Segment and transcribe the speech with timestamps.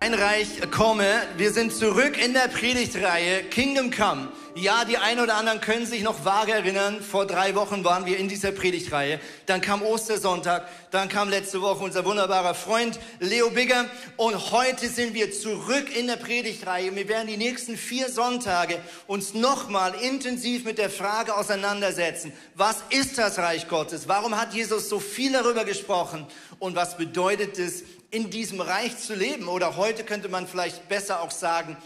[0.00, 1.04] Ein Reich komme.
[1.36, 4.28] Wir sind zurück in der Predigtreihe Kingdom Come.
[4.54, 7.00] Ja, die einen oder anderen können sich noch vage erinnern.
[7.02, 9.18] Vor drei Wochen waren wir in dieser Predigtreihe.
[9.46, 10.68] Dann kam Ostersonntag.
[10.92, 13.86] Dann kam letzte Woche unser wunderbarer Freund Leo Bigger.
[14.16, 16.94] Und heute sind wir zurück in der Predigtreihe.
[16.94, 22.32] Wir werden die nächsten vier Sonntage uns nochmal intensiv mit der Frage auseinandersetzen.
[22.54, 24.06] Was ist das Reich Gottes?
[24.06, 26.24] Warum hat Jesus so viel darüber gesprochen?
[26.60, 29.48] Und was bedeutet es, in diesem Reich zu leben.
[29.48, 31.76] Oder heute könnte man vielleicht besser auch sagen,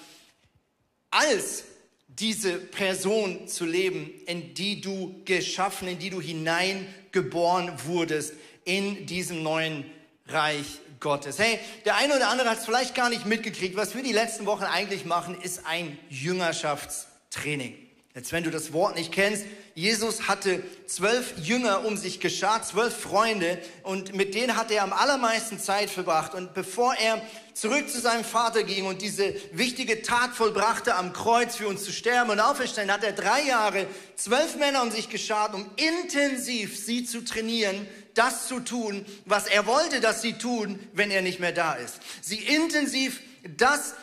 [1.10, 1.64] als
[2.08, 9.42] diese Person zu leben, in die du geschaffen, in die du hineingeboren wurdest, in diesem
[9.42, 9.84] neuen
[10.26, 11.38] Reich Gottes.
[11.38, 13.76] Hey, der eine oder andere hat es vielleicht gar nicht mitgekriegt.
[13.76, 17.76] Was wir die letzten Wochen eigentlich machen, ist ein Jüngerschaftstraining.
[18.14, 22.94] Jetzt, wenn du das Wort nicht kennst, Jesus hatte zwölf Jünger um sich geschart, zwölf
[22.94, 26.34] Freunde und mit denen hat er am allermeisten Zeit verbracht.
[26.34, 27.22] Und bevor er
[27.54, 31.92] zurück zu seinem Vater ging und diese wichtige Tat vollbrachte, am Kreuz für uns zu
[31.92, 37.04] sterben und auferstehen, hat er drei Jahre zwölf Männer um sich geschart, um intensiv sie
[37.04, 41.52] zu trainieren, das zu tun, was er wollte, dass sie tun, wenn er nicht mehr
[41.52, 42.00] da ist.
[42.20, 43.20] Sie intensiv
[43.56, 43.94] das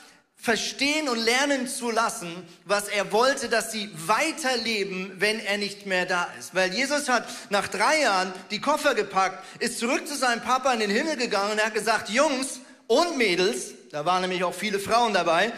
[0.41, 6.05] verstehen und lernen zu lassen, was er wollte, dass sie weiterleben, wenn er nicht mehr
[6.05, 6.55] da ist.
[6.55, 10.79] Weil Jesus hat nach drei Jahren die Koffer gepackt, ist zurück zu seinem Papa in
[10.79, 14.79] den Himmel gegangen und er hat gesagt, Jungs und Mädels, da waren nämlich auch viele
[14.79, 15.51] Frauen dabei,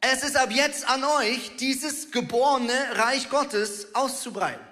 [0.00, 4.69] es ist ab jetzt an euch, dieses geborene Reich Gottes auszubreiten.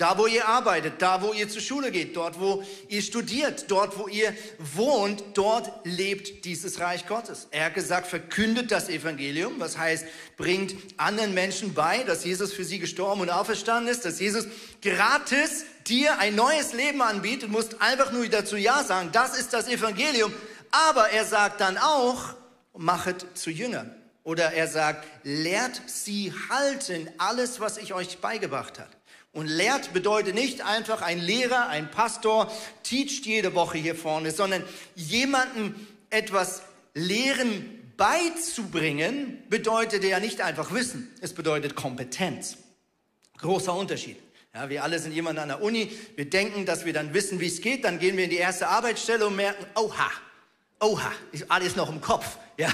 [0.00, 3.98] Da, wo ihr arbeitet, da, wo ihr zur Schule geht, dort, wo ihr studiert, dort,
[3.98, 7.48] wo ihr wohnt, dort lebt dieses Reich Gottes.
[7.50, 10.06] Er hat gesagt, verkündet das Evangelium, was heißt,
[10.38, 14.46] bringt anderen Menschen bei, dass Jesus für sie gestorben und auferstanden ist, dass Jesus
[14.80, 19.68] gratis dir ein neues Leben anbietet, musst einfach nur dazu Ja sagen, das ist das
[19.68, 20.32] Evangelium.
[20.70, 22.36] Aber er sagt dann auch,
[22.74, 23.94] machet zu Jüngern.
[24.22, 28.88] Oder er sagt, lehrt sie halten alles, was ich euch beigebracht habe.
[29.32, 32.50] Und lehrt bedeutet nicht einfach ein Lehrer, ein Pastor,
[32.82, 34.64] teacht jede Woche hier vorne, sondern
[34.96, 36.62] jemanden etwas
[36.94, 42.56] lehren beizubringen, bedeutet ja nicht einfach Wissen, es bedeutet Kompetenz.
[43.38, 44.16] Großer Unterschied.
[44.52, 47.46] Ja, wir alle sind jemand an der Uni, wir denken, dass wir dann wissen, wie
[47.46, 50.10] es geht, dann gehen wir in die erste Arbeitsstelle und merken, oha,
[50.80, 52.38] oha, ist alles noch im Kopf.
[52.56, 52.70] Ja,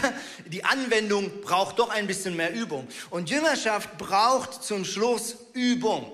[0.47, 2.89] die Anwendung braucht doch ein bisschen mehr Übung.
[3.11, 6.11] Und Jüngerschaft braucht zum Schluss Übung.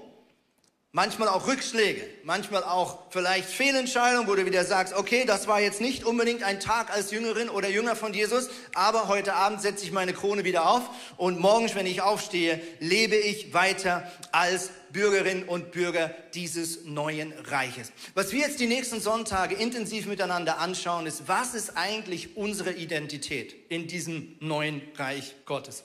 [0.94, 5.80] Manchmal auch Rückschläge, manchmal auch vielleicht Fehlentscheidungen, wo du wieder sagst, okay, das war jetzt
[5.80, 9.92] nicht unbedingt ein Tag als Jüngerin oder Jünger von Jesus, aber heute Abend setze ich
[9.92, 10.82] meine Krone wieder auf
[11.16, 17.90] und morgens, wenn ich aufstehe, lebe ich weiter als Bürgerin und Bürger dieses neuen Reiches.
[18.12, 23.54] Was wir jetzt die nächsten Sonntage intensiv miteinander anschauen, ist, was ist eigentlich unsere Identität
[23.70, 25.84] in diesem neuen Reich Gottes?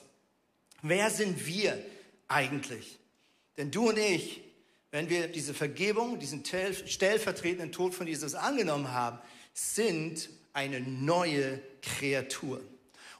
[0.82, 1.82] Wer sind wir
[2.28, 2.98] eigentlich?
[3.56, 4.42] Denn du und ich,
[4.90, 9.18] wenn wir diese Vergebung, diesen stellvertretenden Tod von Jesus angenommen haben,
[9.52, 12.60] sind eine neue Kreatur.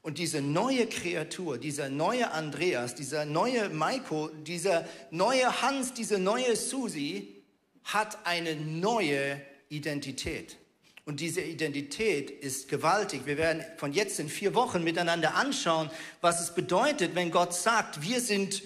[0.03, 6.56] Und diese neue Kreatur, dieser neue Andreas, dieser neue Maiko, dieser neue Hans, diese neue
[6.56, 7.43] Susi
[7.85, 10.56] hat eine neue Identität.
[11.05, 13.23] Und diese Identität ist gewaltig.
[13.25, 15.91] Wir werden von jetzt in vier Wochen miteinander anschauen,
[16.21, 18.62] was es bedeutet, wenn Gott sagt, wir sind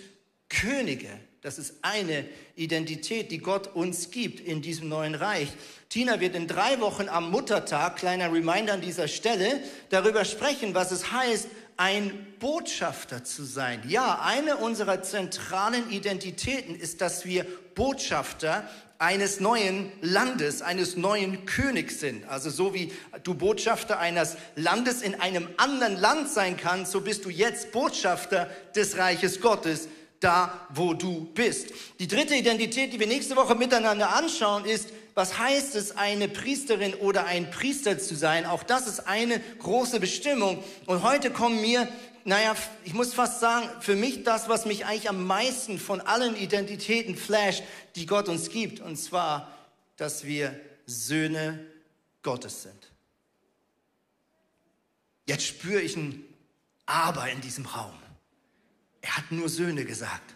[0.49, 1.09] Könige.
[1.43, 5.49] Das ist eine Identität, die Gott uns gibt in diesem neuen Reich.
[5.89, 9.61] Tina wird in drei Wochen am Muttertag, kleiner Reminder an dieser Stelle,
[9.91, 13.83] darüber sprechen, was es heißt, ein Botschafter zu sein.
[13.89, 17.45] Ja, eine unserer zentralen Identitäten ist, dass wir
[17.75, 22.25] Botschafter eines neuen Landes, eines neuen Königs sind.
[22.29, 22.93] Also so wie
[23.25, 28.49] du Botschafter eines Landes in einem anderen Land sein kannst, so bist du jetzt Botschafter
[28.77, 29.89] des Reiches Gottes
[30.23, 31.71] da, wo du bist.
[31.99, 36.95] Die dritte Identität, die wir nächste Woche miteinander anschauen, ist, was heißt es, eine Priesterin
[36.95, 38.47] oder ein Priester zu sein?
[38.47, 40.63] Auch das ist eine große Bestimmung.
[40.87, 41.89] Und heute kommen mir,
[42.25, 42.55] naja,
[42.85, 47.17] ich muss fast sagen, für mich das, was mich eigentlich am meisten von allen Identitäten
[47.17, 47.63] flasht,
[47.97, 48.81] die Gott uns gibt.
[48.81, 49.53] Und zwar,
[49.97, 51.67] dass wir Söhne
[52.23, 52.93] Gottes sind.
[55.27, 56.25] Jetzt spüre ich ein
[56.87, 58.02] Aber in diesem Raum.
[59.13, 60.35] Er hat nur Söhne gesagt.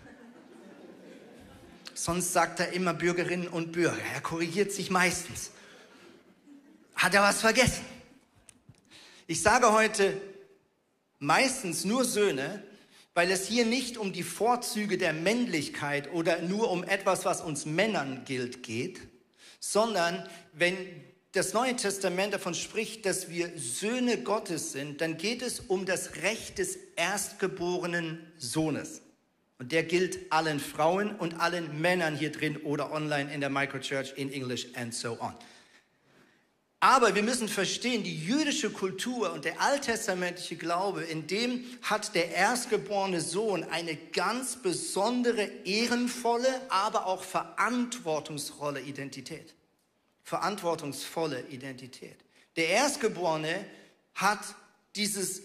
[1.94, 3.96] Sonst sagt er immer Bürgerinnen und Bürger.
[4.12, 5.50] Er korrigiert sich meistens.
[6.94, 7.86] Hat er was vergessen?
[9.26, 10.20] Ich sage heute,
[11.20, 12.62] meistens nur Söhne,
[13.14, 17.64] weil es hier nicht um die Vorzüge der Männlichkeit oder nur um etwas, was uns
[17.64, 19.00] Männern gilt, geht,
[19.58, 20.76] sondern wenn
[21.36, 26.16] das Neue Testament davon spricht, dass wir Söhne Gottes sind, dann geht es um das
[26.22, 29.02] Recht des erstgeborenen Sohnes.
[29.58, 34.14] Und der gilt allen Frauen und allen Männern hier drin oder online in der Microchurch
[34.16, 35.34] in English and so on.
[36.80, 42.30] Aber wir müssen verstehen, die jüdische Kultur und der alttestamentliche Glaube, in dem hat der
[42.30, 49.55] erstgeborene Sohn eine ganz besondere, ehrenvolle, aber auch verantwortungsvolle Identität.
[50.26, 52.16] Verantwortungsvolle Identität.
[52.56, 53.64] Der Erstgeborene
[54.12, 54.40] hat
[54.96, 55.42] dieses,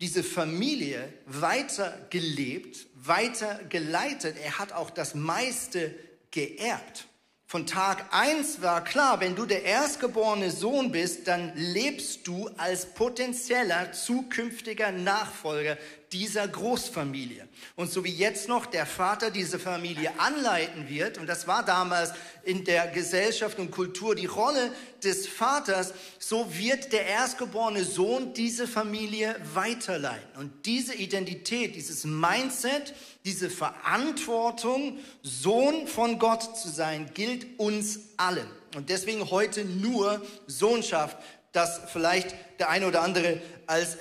[0.00, 4.36] diese Familie weiter gelebt, weiter geleitet.
[4.42, 5.94] Er hat auch das meiste
[6.32, 7.06] geerbt.
[7.46, 12.86] Von Tag eins war klar, wenn du der erstgeborene Sohn bist, dann lebst du als
[12.86, 15.78] potenzieller zukünftiger Nachfolger
[16.12, 17.48] dieser Großfamilie.
[17.76, 22.12] Und so wie jetzt noch der Vater diese Familie anleiten wird, und das war damals
[22.42, 24.72] in der Gesellschaft und Kultur die Rolle
[25.04, 30.36] des Vaters, so wird der erstgeborene Sohn diese Familie weiterleiten.
[30.36, 38.48] Und diese Identität, dieses Mindset, diese Verantwortung, Sohn von Gott zu sein, gilt uns allen.
[38.74, 41.16] Und deswegen heute nur Sohnschaft,
[41.52, 43.98] das vielleicht der eine oder andere als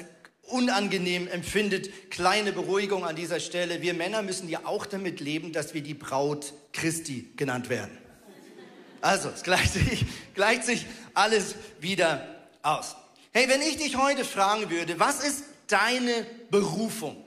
[0.52, 2.12] unangenehm empfindet.
[2.12, 3.82] Kleine Beruhigung an dieser Stelle.
[3.82, 7.98] Wir Männer müssen ja auch damit leben, dass wir die Braut Christi genannt werden.
[9.02, 10.06] Also, es gleicht sich,
[10.36, 12.26] gleicht sich alles wieder
[12.62, 12.96] aus.
[13.32, 17.26] Hey, wenn ich dich heute fragen würde, was ist deine Berufung?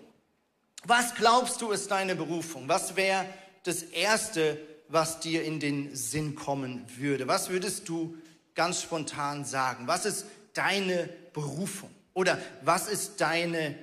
[0.85, 2.69] Was glaubst du ist deine Berufung?
[2.69, 3.27] Was wäre
[3.63, 4.59] das Erste,
[4.89, 7.29] was dir in den Sinn kommen würde?
[7.29, 8.17] Was würdest du
[8.55, 9.87] ganz spontan sagen?
[9.87, 11.91] Was ist deine Berufung?
[12.15, 13.75] Oder was ist deine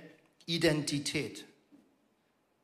[0.45, 1.45] Identität?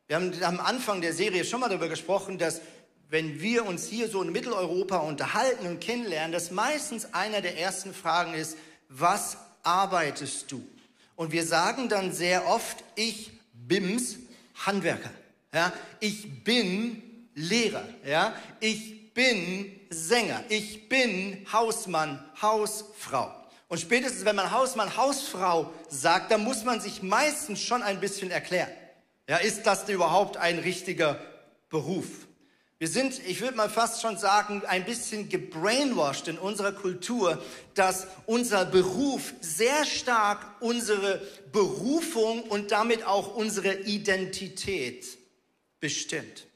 [0.08, 2.62] Wir haben am Anfang der Serie schon mal darüber gesprochen, dass
[3.10, 7.94] wenn wir uns hier so in Mitteleuropa unterhalten und kennenlernen, dass meistens einer der ersten
[7.94, 8.58] Fragen ist,
[8.90, 10.68] was arbeitest du?
[11.16, 14.18] Und wir sagen dann sehr oft, ich BIMS
[14.66, 15.12] Handwerker.
[15.54, 17.02] Ja, ich bin
[17.34, 17.88] Lehrer.
[18.06, 20.44] Ja, ich bin Sänger.
[20.50, 23.32] Ich bin Hausmann, Hausfrau.
[23.76, 28.32] Und spätestens, wenn man Hausmann, Hausfrau sagt, dann muss man sich meistens schon ein bisschen
[28.32, 28.70] erklären.
[29.28, 31.20] Ja, ist das überhaupt ein richtiger
[31.68, 32.06] Beruf?
[32.78, 37.44] Wir sind, ich würde mal fast schon sagen, ein bisschen gebrainwashed in unserer Kultur,
[37.74, 45.06] dass unser Beruf sehr stark unsere Berufung und damit auch unsere Identität
[45.82, 46.48] bestimmt.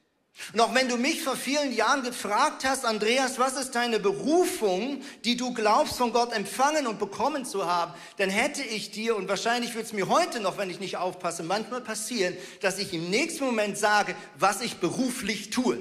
[0.53, 5.01] Und auch wenn du mich vor vielen Jahren gefragt hast, Andreas, was ist deine Berufung,
[5.25, 9.27] die du glaubst von Gott empfangen und bekommen zu haben, dann hätte ich dir, und
[9.27, 13.09] wahrscheinlich wird es mir heute noch, wenn ich nicht aufpasse, manchmal passieren, dass ich im
[13.09, 15.77] nächsten Moment sage, was ich beruflich tue.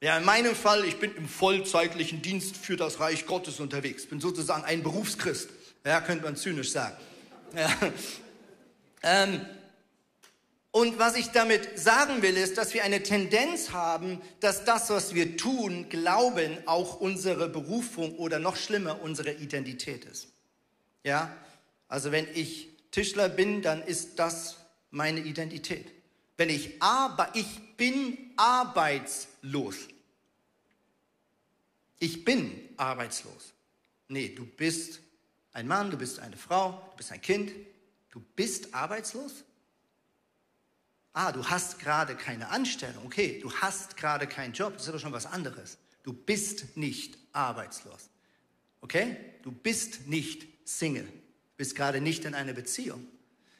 [0.00, 4.20] Ja, in meinem Fall, ich bin im vollzeitlichen Dienst für das Reich Gottes unterwegs, bin
[4.20, 5.50] sozusagen ein Berufschrist.
[5.84, 6.96] Ja, könnte man zynisch sagen.
[7.56, 7.70] Ja.
[9.02, 9.40] Ähm,
[10.78, 15.12] und was ich damit sagen will, ist, dass wir eine Tendenz haben, dass das, was
[15.12, 20.28] wir tun, glauben, auch unsere Berufung oder noch schlimmer, unsere Identität ist.
[21.02, 21.36] Ja?
[21.88, 24.58] Also wenn ich Tischler bin, dann ist das
[24.92, 25.90] meine Identität.
[26.36, 29.78] Wenn ich aber ich bin arbeitslos.
[31.98, 33.52] Ich bin arbeitslos.
[34.06, 35.00] Nee, du bist
[35.54, 37.50] ein Mann, du bist eine Frau, du bist ein Kind,
[38.10, 39.42] du bist arbeitslos?
[41.20, 43.04] Ah, du hast gerade keine Anstellung.
[43.04, 44.74] Okay, du hast gerade keinen Job.
[44.74, 45.76] Das ist aber schon was anderes.
[46.04, 48.08] Du bist nicht arbeitslos.
[48.82, 49.16] Okay?
[49.42, 51.06] Du bist nicht Single.
[51.06, 53.04] Du bist gerade nicht in einer Beziehung.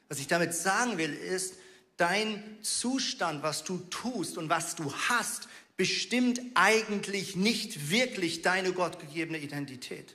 [0.09, 1.57] Was ich damit sagen will, ist,
[1.97, 9.39] dein Zustand, was du tust und was du hast, bestimmt eigentlich nicht wirklich deine gottgegebene
[9.39, 10.15] Identität,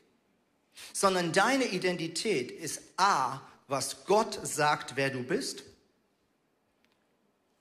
[0.94, 5.66] sondern deine Identität ist A, was Gott sagt, wer du bist,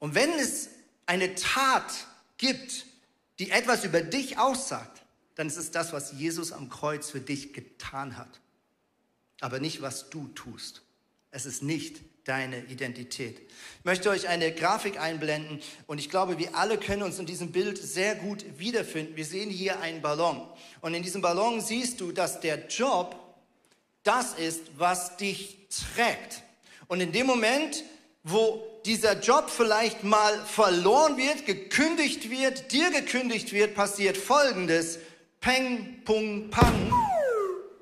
[0.03, 0.69] und wenn es
[1.07, 1.93] eine Tat
[2.37, 2.87] gibt,
[3.39, 5.01] die etwas über dich aussagt,
[5.37, 8.41] dann ist es das, was Jesus am Kreuz für dich getan hat.
[9.39, 10.83] Aber nicht, was du tust.
[11.31, 13.43] Es ist nicht deine Identität.
[13.79, 17.53] Ich möchte euch eine Grafik einblenden und ich glaube, wir alle können uns in diesem
[17.53, 19.15] Bild sehr gut wiederfinden.
[19.15, 20.45] Wir sehen hier einen Ballon
[20.81, 23.15] und in diesem Ballon siehst du, dass der Job
[24.03, 26.43] das ist, was dich trägt.
[26.89, 27.85] Und in dem Moment,
[28.25, 34.99] wo dieser Job vielleicht mal verloren wird, gekündigt wird, dir gekündigt wird, passiert Folgendes.
[35.41, 36.93] Peng, pung, pang.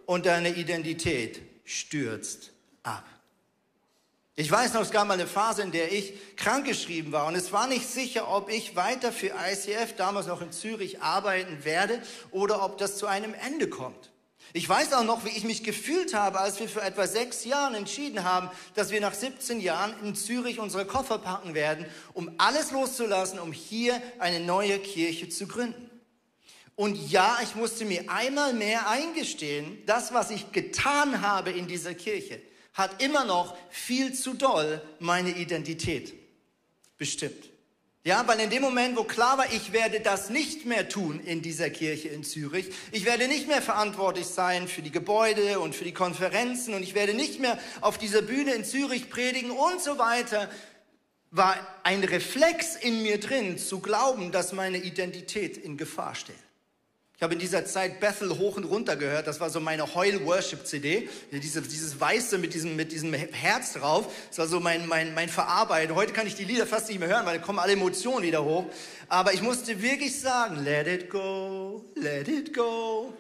[0.07, 2.51] Und deine Identität stürzt
[2.83, 3.05] ab.
[4.35, 7.53] Ich weiß noch, es gab mal eine Phase, in der ich krankgeschrieben war und es
[7.53, 12.65] war nicht sicher, ob ich weiter für ICF, damals noch in Zürich, arbeiten werde oder
[12.65, 14.11] ob das zu einem Ende kommt.
[14.53, 17.75] Ich weiß auch noch, wie ich mich gefühlt habe, als wir vor etwa sechs Jahren
[17.75, 22.73] entschieden haben, dass wir nach 17 Jahren in Zürich unsere Koffer packen werden, um alles
[22.73, 25.89] loszulassen, um hier eine neue Kirche zu gründen.
[26.75, 31.95] Und ja, ich musste mir einmal mehr eingestehen, das, was ich getan habe in dieser
[31.95, 32.41] Kirche,
[32.73, 36.15] hat immer noch viel zu doll meine Identität
[36.97, 37.51] bestimmt.
[38.03, 41.43] Ja, weil in dem Moment, wo klar war, ich werde das nicht mehr tun in
[41.43, 45.85] dieser Kirche in Zürich, ich werde nicht mehr verantwortlich sein für die Gebäude und für
[45.85, 49.99] die Konferenzen und ich werde nicht mehr auf dieser Bühne in Zürich predigen und so
[49.99, 50.49] weiter,
[51.31, 51.55] war
[51.85, 56.37] ein Reflex in mir drin zu glauben, dass meine Identität in Gefahr steht.
[57.21, 59.27] Ich habe in dieser Zeit Bethel hoch und runter gehört.
[59.27, 61.07] Das war so meine Heul-Worship-CD.
[61.33, 64.11] Diese, dieses Weiße mit diesem, mit diesem Herz drauf.
[64.31, 65.95] Das war so mein, mein, mein Verarbeiten.
[65.95, 68.43] Heute kann ich die Lieder fast nicht mehr hören, weil da kommen alle Emotionen wieder
[68.43, 68.65] hoch.
[69.11, 73.13] Aber ich musste wirklich sagen, let it go, let it go.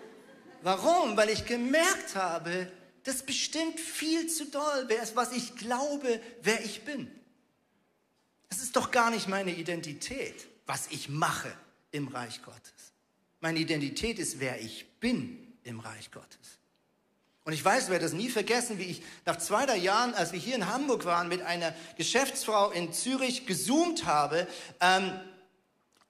[0.62, 1.14] Warum?
[1.18, 2.68] Weil ich gemerkt habe,
[3.04, 7.10] das bestimmt viel zu doll, was ich glaube, wer ich bin.
[8.48, 11.52] Das ist doch gar nicht meine Identität, was ich mache
[11.92, 12.79] im Reich Gottes.
[13.40, 16.58] Meine Identität ist, wer ich bin im Reich Gottes.
[17.44, 20.38] Und ich weiß, werde das nie vergessen, wie ich nach zwei, drei Jahren, als wir
[20.38, 24.46] hier in Hamburg waren, mit einer Geschäftsfrau in Zürich gezoomt habe.
[24.80, 25.18] Ähm,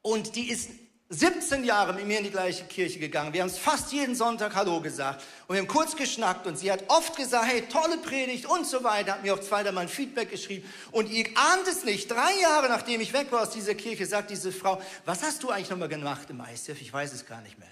[0.02, 0.70] und die ist
[1.12, 3.32] 17 Jahre mit mir in die gleiche Kirche gegangen.
[3.32, 5.24] Wir haben es fast jeden Sonntag Hallo gesagt.
[5.48, 8.84] Und wir haben kurz geschnackt und sie hat oft gesagt, hey, tolle Predigt und so
[8.84, 10.68] weiter, hat mir auch zweimal ein Feedback geschrieben.
[10.92, 14.30] Und ihr ahnt es nicht, drei Jahre nachdem ich weg war aus dieser Kirche, sagt
[14.30, 16.80] diese Frau, was hast du eigentlich nochmal gemacht im ICF?
[16.80, 17.68] Ich weiß es gar nicht mehr.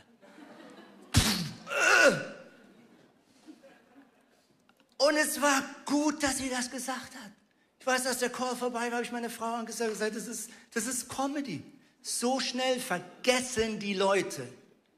[4.96, 7.30] Und es war gut, dass sie das gesagt hat.
[7.78, 10.50] Ich weiß, dass der Call vorbei war, habe ich meine Frau angesagt, gesagt, das ist,
[10.74, 11.62] das ist Comedy.
[12.02, 14.48] So schnell vergessen die Leute,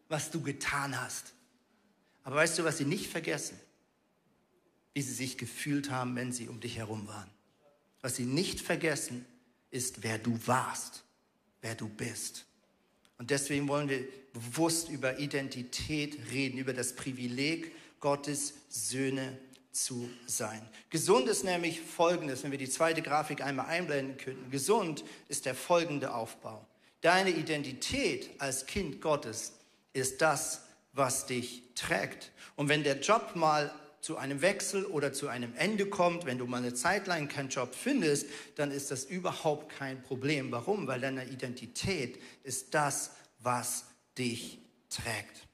[0.08, 1.32] was du getan hast.
[2.22, 3.58] Aber weißt du, was sie nicht vergessen?
[4.92, 7.30] Wie sie sich gefühlt haben, wenn sie um dich herum waren.
[8.02, 9.24] Was sie nicht vergessen,
[9.70, 11.04] ist, wer du warst,
[11.62, 12.44] wer du bist.
[13.18, 19.38] Und deswegen wollen wir bewusst über Identität reden, über das Privileg, Gottes Söhne
[19.72, 20.66] zu sein.
[20.88, 24.50] Gesund ist nämlich folgendes, wenn wir die zweite Grafik einmal einblenden könnten.
[24.50, 26.66] Gesund ist der folgende Aufbau.
[27.00, 29.52] Deine Identität als Kind Gottes
[29.92, 32.30] ist das, was dich trägt.
[32.56, 36.46] Und wenn der Job mal zu einem Wechsel oder zu einem Ende kommt, wenn du
[36.46, 38.26] mal eine Zeit lang keinen Job findest,
[38.56, 40.50] dann ist das überhaupt kein Problem.
[40.50, 40.86] Warum?
[40.86, 43.84] Weil deine Identität ist das, was
[44.16, 45.46] dich trägt.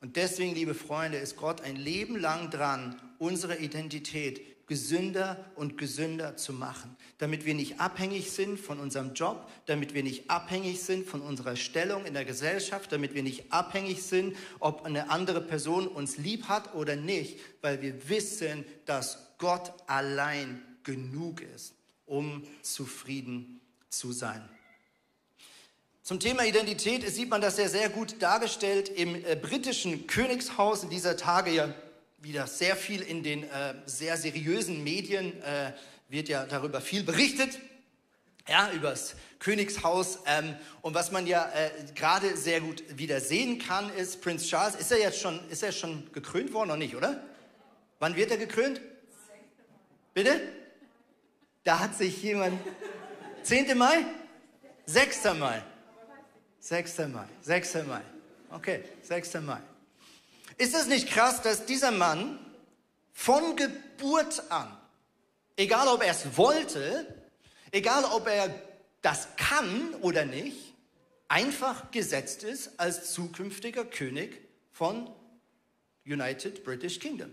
[0.00, 6.36] Und deswegen, liebe Freunde, ist Gott ein Leben lang dran, unsere Identität gesünder und gesünder
[6.36, 11.06] zu machen, damit wir nicht abhängig sind von unserem Job, damit wir nicht abhängig sind
[11.06, 15.88] von unserer Stellung in der Gesellschaft, damit wir nicht abhängig sind, ob eine andere Person
[15.88, 21.74] uns lieb hat oder nicht, weil wir wissen, dass Gott allein genug ist,
[22.06, 24.46] um zufrieden zu sein.
[26.02, 30.88] Zum Thema Identität sieht man das ja sehr gut dargestellt im äh, britischen Königshaus in
[30.88, 31.74] dieser Tage ja
[32.18, 35.72] wieder sehr viel in den äh, sehr seriösen Medien, äh,
[36.08, 37.58] wird ja darüber viel berichtet,
[38.48, 40.20] ja, über das Königshaus.
[40.26, 44.74] Ähm, und was man ja äh, gerade sehr gut wieder sehen kann, ist, Prinz Charles,
[44.74, 47.22] ist er jetzt schon, ist er schon gekrönt worden, noch nicht, oder?
[47.98, 48.80] Wann wird er gekrönt?
[50.14, 50.40] Bitte?
[51.64, 52.58] Da hat sich jemand,
[53.42, 53.76] 10.
[53.76, 54.04] Mai?
[54.86, 55.24] 6.
[55.38, 55.62] Mai.
[56.60, 56.98] 6.
[56.98, 57.74] Mai, 6.
[57.86, 58.00] Mai.
[58.50, 59.34] Okay, 6.
[59.42, 59.60] Mai.
[60.58, 62.38] Ist es nicht krass, dass dieser Mann
[63.12, 64.76] von Geburt an,
[65.56, 67.06] egal ob er es wollte,
[67.70, 68.52] egal ob er
[69.00, 70.74] das kann oder nicht,
[71.28, 74.40] einfach gesetzt ist als zukünftiger König
[74.72, 75.08] von
[76.04, 77.30] United British Kingdom.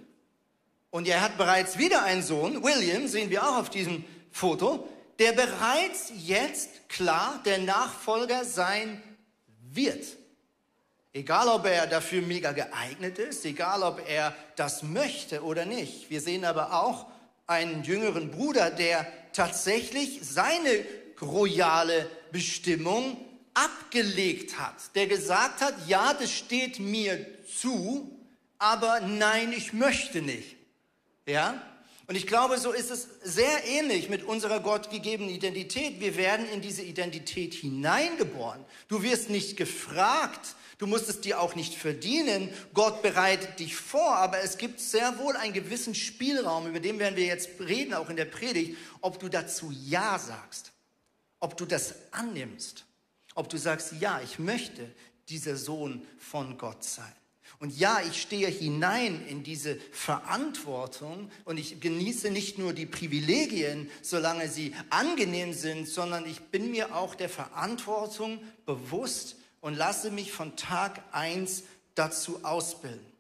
[0.92, 5.32] Und er hat bereits wieder einen Sohn, William, sehen wir auch auf diesem Foto, der
[5.32, 9.02] bereits jetzt klar der Nachfolger sein
[9.62, 10.06] wird.
[11.16, 16.10] Egal, ob er dafür mega geeignet ist, egal, ob er das möchte oder nicht.
[16.10, 17.06] Wir sehen aber auch
[17.48, 20.84] einen jüngeren Bruder, der tatsächlich seine
[21.22, 23.16] royale Bestimmung
[23.54, 28.20] abgelegt hat, der gesagt hat, ja, das steht mir zu,
[28.58, 30.58] aber nein, ich möchte nicht.
[31.26, 31.62] Ja?
[32.08, 36.00] Und ich glaube, so ist es sehr ähnlich mit unserer gottgegebenen Identität.
[36.00, 38.64] Wir werden in diese Identität hineingeboren.
[38.88, 42.50] Du wirst nicht gefragt, du musst es dir auch nicht verdienen.
[42.76, 47.16] Gott bereitet dich vor, aber es gibt sehr wohl einen gewissen Spielraum, über den werden
[47.16, 50.74] wir jetzt reden, auch in der Predigt, ob du dazu Ja sagst,
[51.40, 52.86] ob du das annimmst,
[53.34, 54.94] ob du sagst, ja, ich möchte
[55.28, 57.14] dieser Sohn von Gott sein.
[57.60, 63.90] Und ja, ich stehe hinein in diese Verantwortung und ich genieße nicht nur die Privilegien,
[64.02, 70.32] solange sie angenehm sind, sondern ich bin mir auch der Verantwortung bewusst und lasse mich
[70.32, 71.64] von Tag eins
[71.96, 73.16] dazu ausbilden.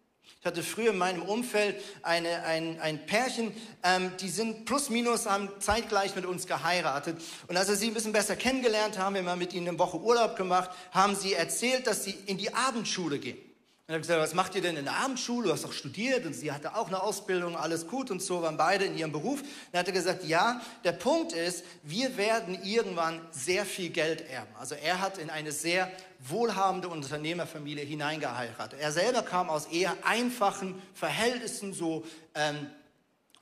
[0.45, 3.51] Ich hatte früher in meinem Umfeld eine, ein, ein Pärchen,
[3.81, 7.19] ähm, die sind plus minus haben zeitgleich mit uns geheiratet.
[7.47, 9.99] Und als wir sie ein bisschen besser kennengelernt haben, wir haben mit ihnen eine Woche
[9.99, 13.39] Urlaub gemacht, haben sie erzählt, dass sie in die Abendschule gehen.
[13.87, 15.45] Und er hat gesagt, was macht ihr denn in der Abendschule?
[15.45, 18.57] Du hast doch studiert und sie hatte auch eine Ausbildung, alles gut und so, waren
[18.57, 19.43] beide in ihrem Beruf.
[19.71, 24.49] Dann hat er gesagt, ja, der Punkt ist, wir werden irgendwann sehr viel Geld erben.
[24.59, 28.79] Also er hat in eine sehr wohlhabende Unternehmerfamilie hineingeheiratet.
[28.79, 32.67] Er selber kam aus eher einfachen Verhältnissen, so ähm,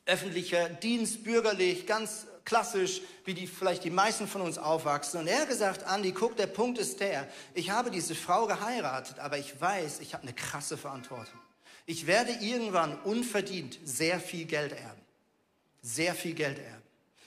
[0.05, 5.21] öffentlicher Dienst, bürgerlich, ganz klassisch, wie die vielleicht die meisten von uns aufwachsen.
[5.21, 9.19] Und er hat gesagt, Andi, guck, der Punkt ist der, ich habe diese Frau geheiratet,
[9.19, 11.39] aber ich weiß, ich habe eine krasse Verantwortung.
[11.85, 15.01] Ich werde irgendwann unverdient sehr viel Geld erben.
[15.81, 16.83] Sehr viel Geld erben.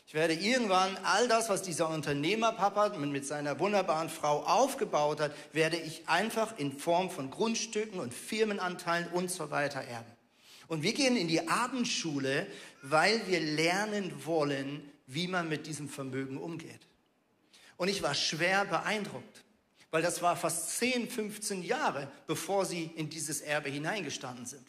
[0.07, 5.77] Ich werde irgendwann all das, was dieser Unternehmerpapa mit seiner wunderbaren Frau aufgebaut hat, werde
[5.77, 10.11] ich einfach in Form von Grundstücken und Firmenanteilen und so weiter erben.
[10.69, 12.47] Und wir gehen in die Abendschule,
[12.83, 16.81] weil wir lernen wollen, wie man mit diesem Vermögen umgeht.
[17.77, 19.45] Und ich war schwer beeindruckt,
[19.91, 24.67] weil das war fast 10, 15 Jahre, bevor sie in dieses Erbe hineingestanden sind.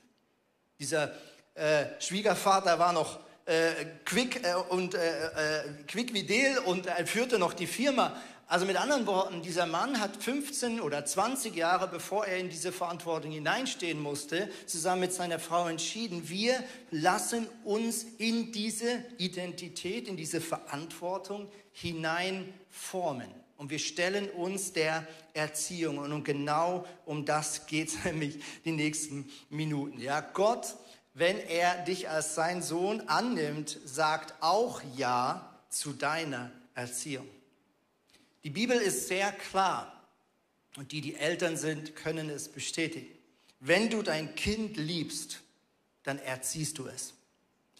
[0.80, 1.14] Dieser
[1.56, 7.08] äh, Schwiegervater war noch äh, quick äh, und äh, äh quick wie Del und er
[7.08, 8.22] führte noch die Firma.
[8.50, 12.72] Also mit anderen Worten, dieser Mann hat 15 oder 20 Jahre, bevor er in diese
[12.72, 20.16] Verantwortung hineinstehen musste, zusammen mit seiner Frau entschieden, wir lassen uns in diese Identität, in
[20.16, 23.28] diese Verantwortung hineinformen.
[23.58, 25.98] Und wir stellen uns der Erziehung.
[25.98, 30.00] Und genau um das geht es nämlich die nächsten Minuten.
[30.00, 30.76] Ja, Gott,
[31.14, 37.28] wenn er dich als sein Sohn annimmt, sagt auch Ja zu deiner Erziehung.
[38.48, 40.08] Die Bibel ist sehr klar
[40.78, 43.14] und die, die Eltern sind, können es bestätigen.
[43.60, 45.42] Wenn du dein Kind liebst,
[46.04, 47.14] dann erziehst du es.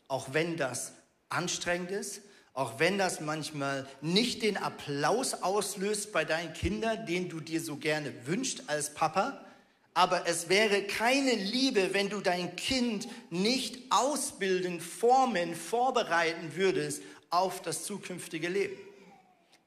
[0.10, 0.92] Auch wenn das
[1.30, 2.20] anstrengend ist,
[2.52, 7.78] auch wenn das manchmal nicht den Applaus auslöst bei deinen Kindern, den du dir so
[7.78, 9.46] gerne wünschst als Papa,
[9.94, 17.62] aber es wäre keine Liebe, wenn du dein Kind nicht ausbilden, formen, vorbereiten würdest auf
[17.62, 18.87] das zukünftige Leben.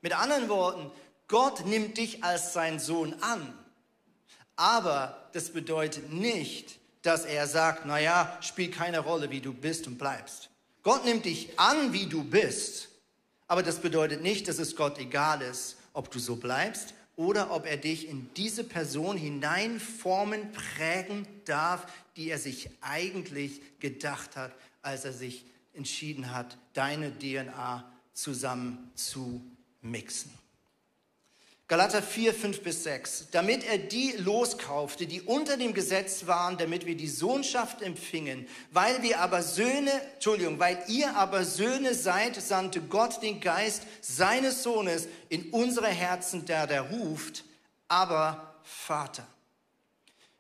[0.03, 0.91] Mit anderen Worten,
[1.29, 3.55] Gott nimmt dich als sein Sohn an.
[4.57, 9.97] Aber das bedeutet nicht, dass er sagt, naja, spielt keine Rolle, wie du bist und
[9.97, 10.51] bleibst.
[10.83, 12.89] Gott nimmt dich an, wie du bist.
[13.47, 17.67] Aber das bedeutet nicht, dass es Gott egal ist, ob du so bleibst oder ob
[17.67, 21.87] er dich in diese Person hineinformen, prägen darf,
[22.17, 27.85] die er sich eigentlich gedacht hat, als er sich entschieden hat, deine DNA
[28.15, 29.43] zusammen zu
[29.81, 30.33] mixen.
[31.71, 33.27] Galater 4, 5 bis 6.
[33.31, 38.49] Damit er die loskaufte, die unter dem Gesetz waren, damit wir die Sohnschaft empfingen.
[38.73, 44.65] Weil wir aber Söhne, Entschuldigung, weil ihr aber Söhne seid, sandte Gott den Geist seines
[44.65, 47.45] Sohnes in unsere Herzen, der der ruft,
[47.87, 49.25] aber Vater.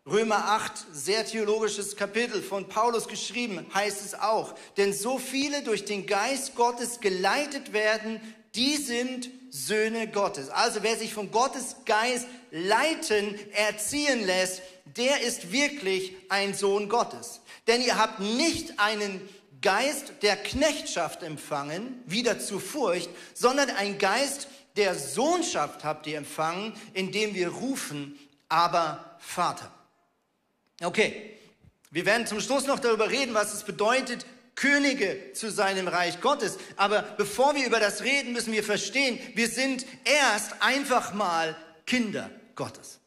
[0.05, 5.85] Römer 8, sehr theologisches Kapitel von Paulus geschrieben, heißt es auch, denn so viele durch
[5.85, 8.21] den Geist Gottes geleitet werden,
[8.55, 10.49] die sind Söhne Gottes.
[10.49, 14.63] Also wer sich von Gottes Geist leiten, erziehen lässt,
[14.97, 17.41] der ist wirklich ein Sohn Gottes.
[17.67, 19.29] Denn ihr habt nicht einen
[19.61, 26.73] Geist der Knechtschaft empfangen, wieder zu Furcht, sondern ein Geist der Sohnschaft habt ihr empfangen,
[26.95, 29.71] indem wir rufen, aber Vater.
[30.83, 31.37] Okay,
[31.91, 36.59] wir werden zum Schluss noch darüber reden, was es bedeutet, Könige zu seinem Reich Gottes.
[36.77, 42.31] Aber bevor wir über das reden, müssen wir verstehen, wir sind erst einfach mal Kinder
[42.55, 43.01] Gottes.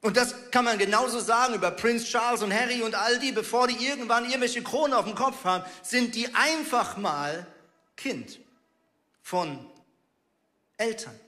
[0.00, 3.66] Und das kann man genauso sagen über Prinz Charles und Harry und all die, bevor
[3.66, 7.46] die irgendwann irgendwelche Kronen auf dem Kopf haben, sind die einfach mal
[7.96, 8.38] Kind
[9.22, 9.58] von
[10.76, 11.18] Eltern.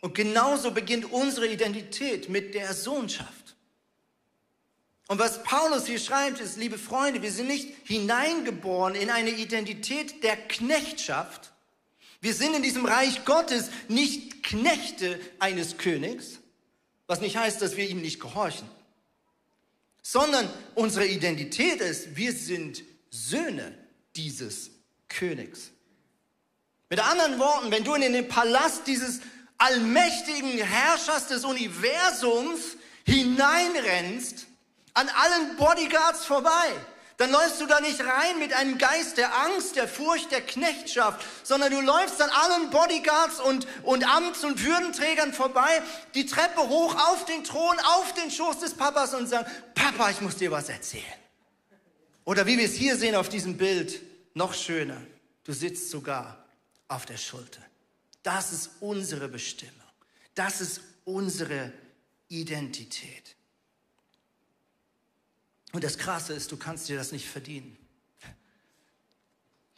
[0.00, 3.37] Und genauso beginnt unsere Identität mit der Sohnschaft.
[5.08, 10.22] Und was Paulus hier schreibt, ist, liebe Freunde, wir sind nicht hineingeboren in eine Identität
[10.22, 11.50] der Knechtschaft.
[12.20, 16.40] Wir sind in diesem Reich Gottes nicht Knechte eines Königs,
[17.06, 18.68] was nicht heißt, dass wir ihm nicht gehorchen,
[20.02, 23.72] sondern unsere Identität ist, wir sind Söhne
[24.14, 24.70] dieses
[25.08, 25.70] Königs.
[26.90, 29.20] Mit anderen Worten, wenn du in den Palast dieses
[29.56, 34.47] allmächtigen Herrschers des Universums hineinrennst,
[34.98, 36.72] an allen Bodyguards vorbei,
[37.18, 41.24] dann läufst du da nicht rein mit einem Geist der Angst, der Furcht, der Knechtschaft,
[41.44, 45.82] sondern du läufst an allen Bodyguards und, und Amts- und Würdenträgern vorbei,
[46.14, 50.20] die Treppe hoch auf den Thron, auf den Schoß des Papas und sagen, Papa, ich
[50.20, 51.04] muss dir was erzählen.
[52.24, 54.00] Oder wie wir es hier sehen auf diesem Bild,
[54.34, 55.00] noch schöner,
[55.44, 56.44] du sitzt sogar
[56.88, 57.62] auf der Schulter.
[58.24, 59.74] Das ist unsere Bestimmung.
[60.34, 61.72] Das ist unsere
[62.28, 63.37] Identität.
[65.72, 67.76] Und das Krasse ist, du kannst dir das nicht verdienen.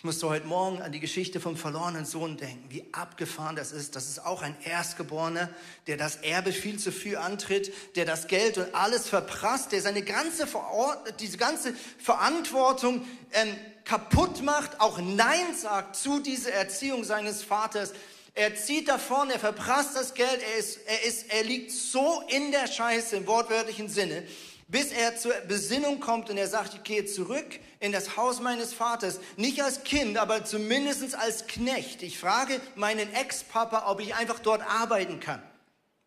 [0.00, 3.96] Ich musste heute Morgen an die Geschichte vom verlorenen Sohn denken, wie abgefahren das ist.
[3.96, 5.50] Das ist auch ein Erstgeborener,
[5.88, 10.00] der das Erbe viel zu früh antritt, der das Geld und alles verprasst, der seine
[10.00, 17.42] ganze, Verort diese ganze Verantwortung ähm, kaputt macht, auch Nein sagt zu dieser Erziehung seines
[17.42, 17.92] Vaters.
[18.32, 22.52] Er zieht davon, er verprasst das Geld, er, ist, er, ist, er liegt so in
[22.52, 24.22] der Scheiße im wortwörtlichen Sinne,
[24.70, 28.72] bis er zur Besinnung kommt und er sagt, ich gehe zurück in das Haus meines
[28.72, 32.02] Vaters, nicht als Kind, aber zumindest als Knecht.
[32.02, 35.42] Ich frage meinen Ex-Papa, ob ich einfach dort arbeiten kann.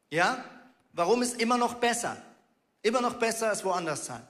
[0.09, 0.45] Ja?
[0.93, 2.15] Warum ist immer noch besser?
[2.81, 4.21] Immer noch besser als woanders sein.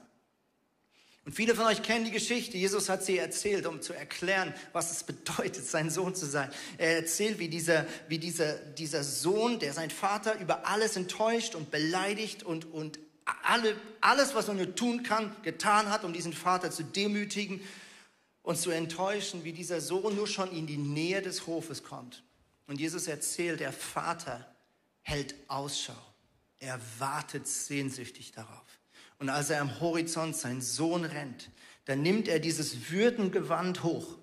[1.24, 2.58] Und viele von euch kennen die Geschichte.
[2.58, 6.50] Jesus hat sie erzählt, um zu erklären, was es bedeutet, sein Sohn zu sein.
[6.76, 11.70] Er erzählt, wie dieser, wie dieser, dieser Sohn, der sein Vater über alles enttäuscht und
[11.70, 16.70] beleidigt und, und alle, alles, was man nur tun kann, getan hat, um diesen Vater
[16.70, 17.60] zu demütigen
[18.42, 22.22] und zu enttäuschen, wie dieser Sohn nur schon in die Nähe des Hofes kommt.
[22.66, 24.46] Und Jesus erzählt, der Vater
[25.02, 25.96] hält Ausschau.
[26.58, 28.62] Er wartet sehnsüchtig darauf.
[29.18, 31.50] Und als er am Horizont seinen Sohn rennt,
[31.86, 34.18] dann nimmt er dieses Würdengewand hoch,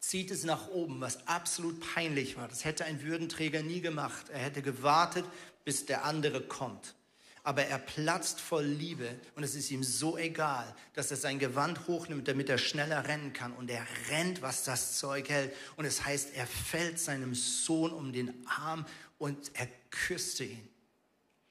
[0.00, 2.48] zieht es nach oben, was absolut peinlich war.
[2.48, 4.28] Das hätte ein Würdenträger nie gemacht.
[4.30, 5.24] Er hätte gewartet,
[5.64, 6.94] bis der andere kommt
[7.42, 11.86] aber er platzt voll Liebe und es ist ihm so egal, dass er sein Gewand
[11.86, 13.52] hochnimmt, damit er schneller rennen kann.
[13.52, 15.54] Und er rennt, was das Zeug hält.
[15.76, 18.84] Und es heißt, er fällt seinem Sohn um den Arm
[19.18, 20.68] und er küsste ihn.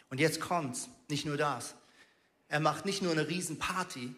[0.09, 1.75] Und jetzt kommt's, nicht nur das.
[2.49, 4.15] Er macht nicht nur eine Riesenparty,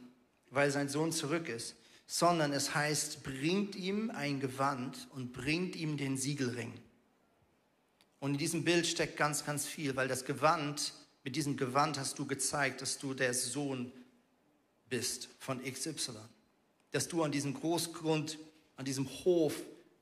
[0.52, 5.98] weil sein Sohn zurück ist, sondern es heißt, bringt ihm ein Gewand und bringt ihm
[5.98, 6.74] den Siegelring.
[8.20, 10.94] Und in diesem Bild steckt ganz, ganz viel, weil das Gewand
[11.30, 13.92] mit diesem Gewand hast du gezeigt, dass du der Sohn
[14.90, 16.16] bist von XY.
[16.90, 18.40] Dass du an diesem Großgrund,
[18.78, 19.54] an diesem Hof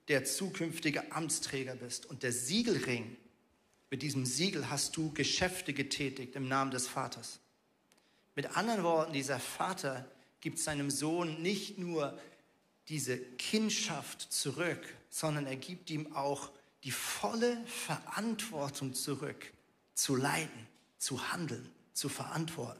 [0.08, 2.06] der zukünftige Amtsträger bist.
[2.06, 3.18] Und der Siegelring,
[3.90, 7.42] mit diesem Siegel hast du Geschäfte getätigt im Namen des Vaters.
[8.34, 10.10] Mit anderen Worten, dieser Vater
[10.40, 12.18] gibt seinem Sohn nicht nur
[12.88, 16.52] diese Kindschaft zurück, sondern er gibt ihm auch
[16.86, 19.52] die volle Verantwortung zurück,
[19.94, 22.80] zu leiden, zu handeln, zu verantworten.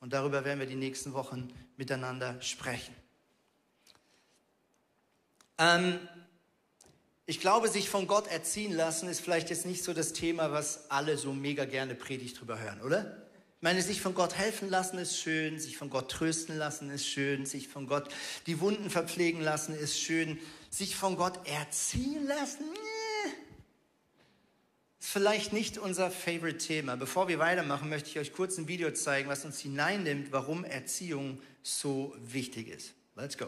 [0.00, 2.94] Und darüber werden wir die nächsten Wochen miteinander sprechen.
[5.58, 5.98] Ähm,
[7.24, 10.90] ich glaube, sich von Gott erziehen lassen ist vielleicht jetzt nicht so das Thema, was
[10.90, 13.26] alle so mega gerne Predigt drüber hören, oder?
[13.56, 17.06] Ich meine, sich von Gott helfen lassen ist schön, sich von Gott trösten lassen ist
[17.06, 18.10] schön, sich von Gott
[18.46, 20.38] die Wunden verpflegen lassen ist schön,
[20.70, 22.64] sich von Gott erziehen lassen,
[25.06, 26.96] vielleicht nicht unser Favorite-Thema.
[26.96, 31.40] Bevor wir weitermachen, möchte ich euch kurz ein Video zeigen, was uns hineinnimmt, warum Erziehung
[31.62, 32.92] so wichtig ist.
[33.14, 33.46] Let's go.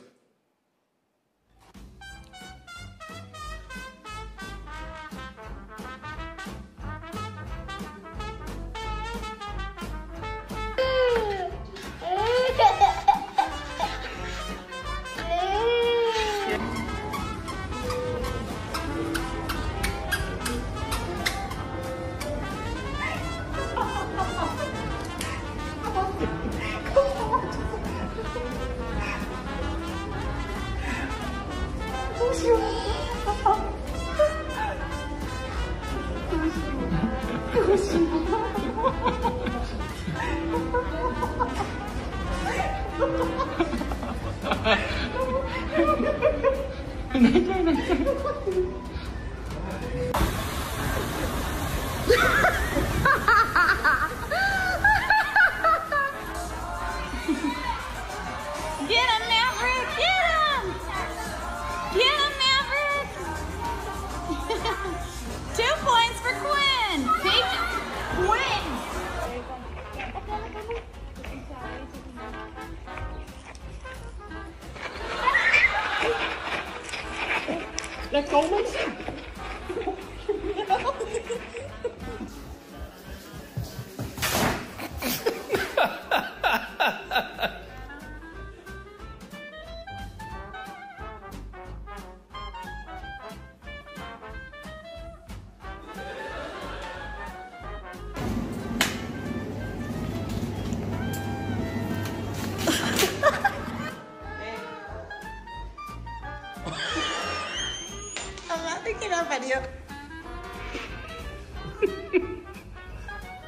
[108.51, 109.57] I'm not picking up at you.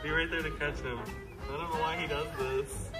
[0.02, 0.98] Be right there to catch him.
[0.98, 2.90] I don't know why he does this.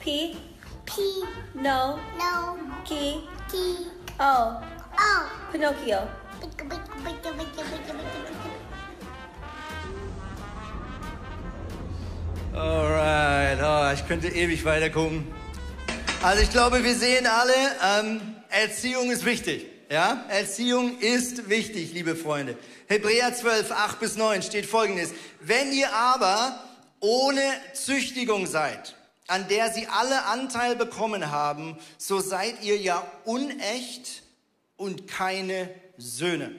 [0.00, 0.36] P
[0.86, 1.24] P.
[1.54, 2.58] no No.
[2.84, 3.86] key T.
[4.18, 4.62] O
[4.98, 5.32] O.
[5.52, 6.08] Pinocchio.
[12.62, 15.26] Alright, oh, ich könnte ewig weiter gucken.
[16.22, 17.52] Also ich glaube, wir sehen alle,
[17.98, 18.20] ähm,
[18.50, 19.66] Erziehung ist wichtig.
[19.90, 22.56] Ja, Erziehung ist wichtig, liebe Freunde.
[22.86, 25.10] Hebräer 12, 8 bis 9 steht folgendes.
[25.40, 26.56] Wenn ihr aber
[27.00, 28.94] ohne Züchtigung seid,
[29.26, 34.22] an der sie alle Anteil bekommen haben, so seid ihr ja unecht
[34.76, 36.54] und keine Söhne.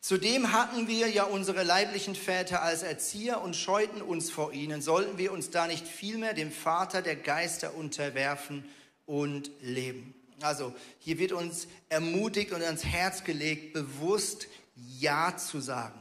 [0.00, 4.80] Zudem hatten wir ja unsere leiblichen Väter als Erzieher und scheuten uns vor ihnen.
[4.80, 8.64] Sollten wir uns da nicht vielmehr dem Vater der Geister unterwerfen
[9.06, 10.14] und leben?
[10.40, 15.98] Also hier wird uns ermutigt und ans Herz gelegt, bewusst Ja zu sagen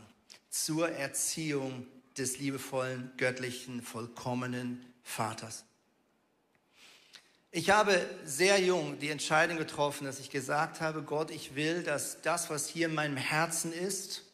[0.49, 5.66] zur Erziehung des liebevollen, göttlichen, vollkommenen Vaters.
[7.57, 12.21] Ich habe sehr jung die Entscheidung getroffen, dass ich gesagt habe, Gott, ich will, dass
[12.21, 14.25] das, was hier in meinem Herzen ist,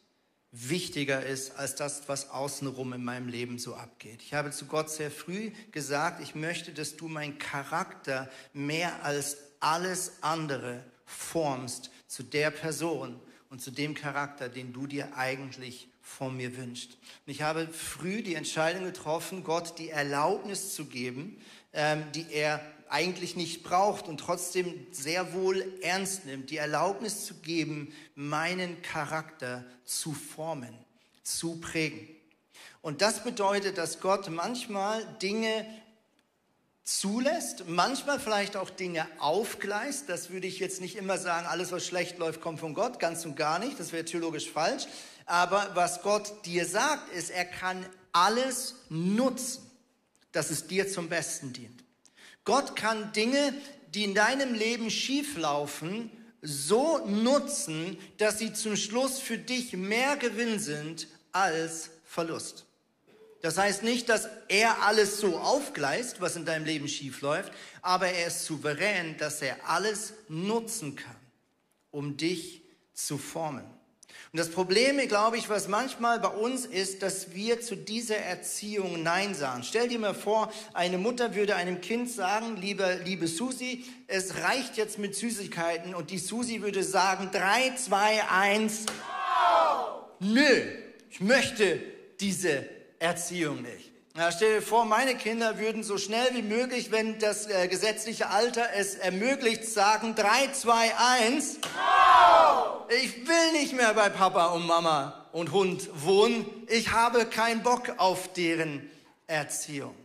[0.52, 4.22] wichtiger ist als das, was außenrum in meinem Leben so abgeht.
[4.22, 9.38] Ich habe zu Gott sehr früh gesagt, ich möchte, dass du meinen Charakter mehr als
[9.62, 13.18] alles andere formst zu der Person
[13.50, 16.98] und zu dem Charakter, den du dir eigentlich von mir wünschst.
[17.26, 22.60] Und ich habe früh die Entscheidung getroffen, Gott die Erlaubnis zu geben, ähm, die er
[22.94, 29.66] eigentlich nicht braucht und trotzdem sehr wohl ernst nimmt, die Erlaubnis zu geben, meinen Charakter
[29.84, 30.78] zu formen,
[31.24, 32.08] zu prägen.
[32.84, 35.66] Und das bedeutet, dass Gott manchmal Dinge
[36.84, 40.08] zulässt, manchmal vielleicht auch Dinge aufgleist.
[40.08, 43.26] Das würde ich jetzt nicht immer sagen, alles was schlecht läuft, kommt von Gott, ganz
[43.26, 44.86] und gar nicht, das wäre theologisch falsch.
[45.26, 49.64] Aber was Gott dir sagt, ist, er kann alles nutzen,
[50.32, 51.83] dass es dir zum Besten dient.
[52.46, 53.54] Gott kann Dinge,
[53.94, 60.60] die in deinem Leben schieflaufen, so nutzen, dass sie zum Schluss für dich mehr Gewinn
[60.60, 62.66] sind als Verlust.
[63.42, 67.52] Das heißt nicht, dass er alles so aufgleist, was in deinem Leben schiefläuft,
[67.82, 71.16] aber er ist souverän, dass er alles nutzen kann,
[71.92, 72.62] um dich
[72.94, 73.66] zu formen.
[74.32, 79.04] Und das Problem, glaube ich, was manchmal bei uns ist, dass wir zu dieser Erziehung
[79.04, 79.64] Nein sagen.
[79.64, 84.78] Stell dir mal vor, eine Mutter würde einem Kind sagen, liebe, liebe Susi, es reicht
[84.78, 88.86] jetzt mit Süßigkeiten und die Susi würde sagen, drei, zwei, eins.
[90.20, 90.62] Nö,
[91.10, 91.80] ich möchte
[92.20, 92.68] diese
[93.00, 93.93] Erziehung nicht.
[94.16, 98.68] Stell dir vor, meine Kinder würden so schnell wie möglich, wenn das äh, gesetzliche Alter
[98.76, 101.58] es ermöglicht, sagen 3, 2, 1.
[103.02, 106.46] Ich will nicht mehr bei Papa und Mama und Hund wohnen.
[106.68, 108.88] Ich habe keinen Bock auf deren
[109.26, 109.96] Erziehung.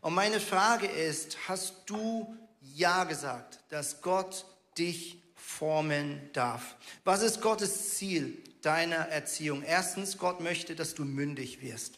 [0.00, 4.46] Und meine Frage ist, hast du Ja gesagt, dass Gott
[4.76, 6.74] dich formen darf?
[7.04, 9.62] Was ist Gottes Ziel deiner Erziehung?
[9.62, 11.97] Erstens, Gott möchte, dass du mündig wirst.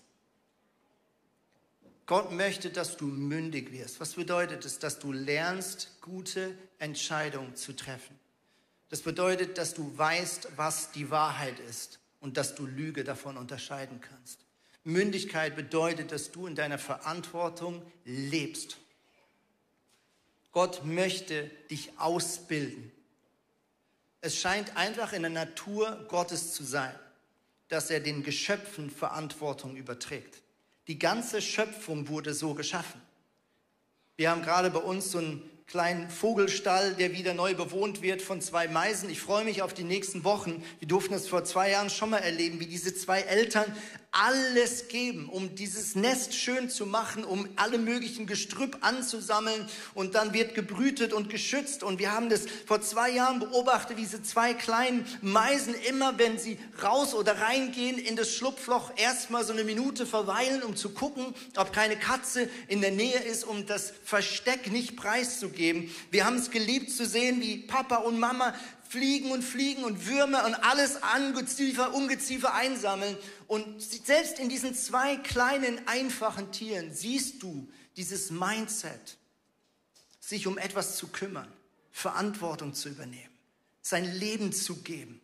[2.10, 4.00] Gott möchte, dass du mündig wirst.
[4.00, 8.18] Was bedeutet es, dass du lernst, gute Entscheidungen zu treffen?
[8.88, 14.00] Das bedeutet, dass du weißt, was die Wahrheit ist und dass du Lüge davon unterscheiden
[14.00, 14.40] kannst.
[14.82, 18.78] Mündigkeit bedeutet, dass du in deiner Verantwortung lebst.
[20.50, 22.90] Gott möchte dich ausbilden.
[24.20, 26.98] Es scheint einfach in der Natur Gottes zu sein,
[27.68, 30.42] dass er den Geschöpfen Verantwortung überträgt.
[30.90, 33.00] Die ganze Schöpfung wurde so geschaffen.
[34.16, 38.40] Wir haben gerade bei uns so ein kleinen Vogelstall, der wieder neu bewohnt wird von
[38.40, 39.08] zwei Meisen.
[39.08, 40.64] Ich freue mich auf die nächsten Wochen.
[40.80, 43.72] Wir durften es vor zwei Jahren schon mal erleben, wie diese zwei Eltern
[44.12, 50.32] alles geben, um dieses Nest schön zu machen, um alle möglichen Gestrüpp anzusammeln und dann
[50.32, 51.84] wird gebrütet und geschützt.
[51.84, 56.58] Und wir haben das vor zwei Jahren beobachtet, diese zwei kleinen Meisen immer, wenn sie
[56.82, 61.72] raus oder reingehen in das Schlupfloch, erstmal so eine Minute verweilen, um zu gucken, ob
[61.72, 65.90] keine Katze in der Nähe ist, um das Versteck nicht preiszugeben.
[66.10, 68.54] Wir haben es geliebt zu sehen, wie Papa und Mama
[68.90, 73.16] fliegen und fliegen und Würmer und alles Angeziefer, Ungeziefer einsammeln.
[73.46, 79.16] Und selbst in diesen zwei kleinen, einfachen Tieren siehst du dieses Mindset,
[80.18, 81.46] sich um etwas zu kümmern,
[81.92, 83.32] Verantwortung zu übernehmen,
[83.80, 85.20] sein Leben zu geben.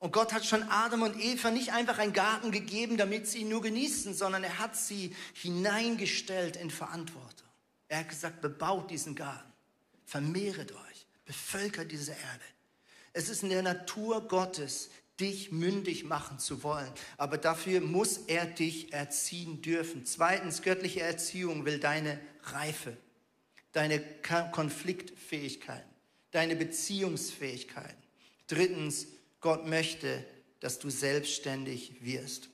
[0.00, 3.48] Und Gott hat schon Adam und Eva nicht einfach einen Garten gegeben, damit sie ihn
[3.48, 7.46] nur genießen, sondern er hat sie hineingestellt in Verantwortung.
[7.86, 9.52] Er hat gesagt, bebaut diesen Garten,
[10.04, 12.44] vermehret euch, bevölkert diese Erde.
[13.12, 14.90] Es ist in der Natur Gottes,
[15.20, 16.92] dich mündig machen zu wollen.
[17.16, 20.04] Aber dafür muss er dich erziehen dürfen.
[20.04, 22.96] Zweitens, göttliche Erziehung will deine Reife,
[23.72, 24.00] deine
[24.52, 25.84] Konfliktfähigkeit,
[26.30, 27.96] deine Beziehungsfähigkeit.
[28.46, 29.08] Drittens,
[29.40, 30.24] Gott möchte,
[30.60, 32.48] dass du selbstständig wirst.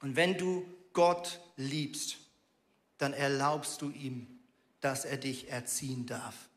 [0.00, 2.18] Und wenn du Gott liebst,
[2.98, 4.26] dann erlaubst du ihm,
[4.80, 6.48] dass er dich erziehen darf.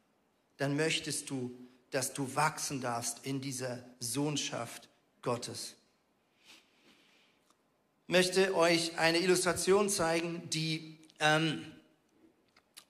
[0.58, 1.56] Dann möchtest du,
[1.92, 4.88] dass du wachsen darfst in dieser Sohnschaft
[5.22, 5.76] Gottes.
[8.08, 11.66] Ich möchte euch eine Illustration zeigen, die ähm,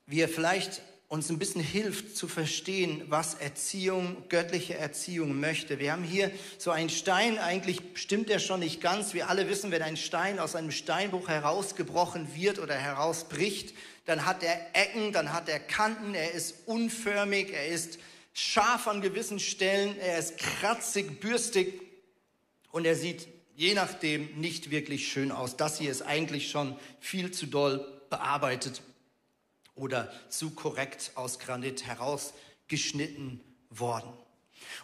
[0.05, 5.79] wir vielleicht uns ein bisschen hilft zu verstehen, was Erziehung, göttliche Erziehung möchte.
[5.79, 9.15] Wir haben hier so einen Stein, eigentlich stimmt der schon nicht ganz.
[9.15, 14.43] Wir alle wissen, wenn ein Stein aus einem Steinbruch herausgebrochen wird oder herausbricht, dann hat
[14.43, 17.97] er Ecken, dann hat er Kanten, er ist unförmig, er ist
[18.39, 21.81] scharf an gewissen Stellen, er ist kratzig, bürstig
[22.71, 25.57] und er sieht je nachdem nicht wirklich schön aus.
[25.57, 28.81] Das hier ist eigentlich schon viel zu doll bearbeitet
[29.75, 34.13] oder zu korrekt aus Granit herausgeschnitten worden.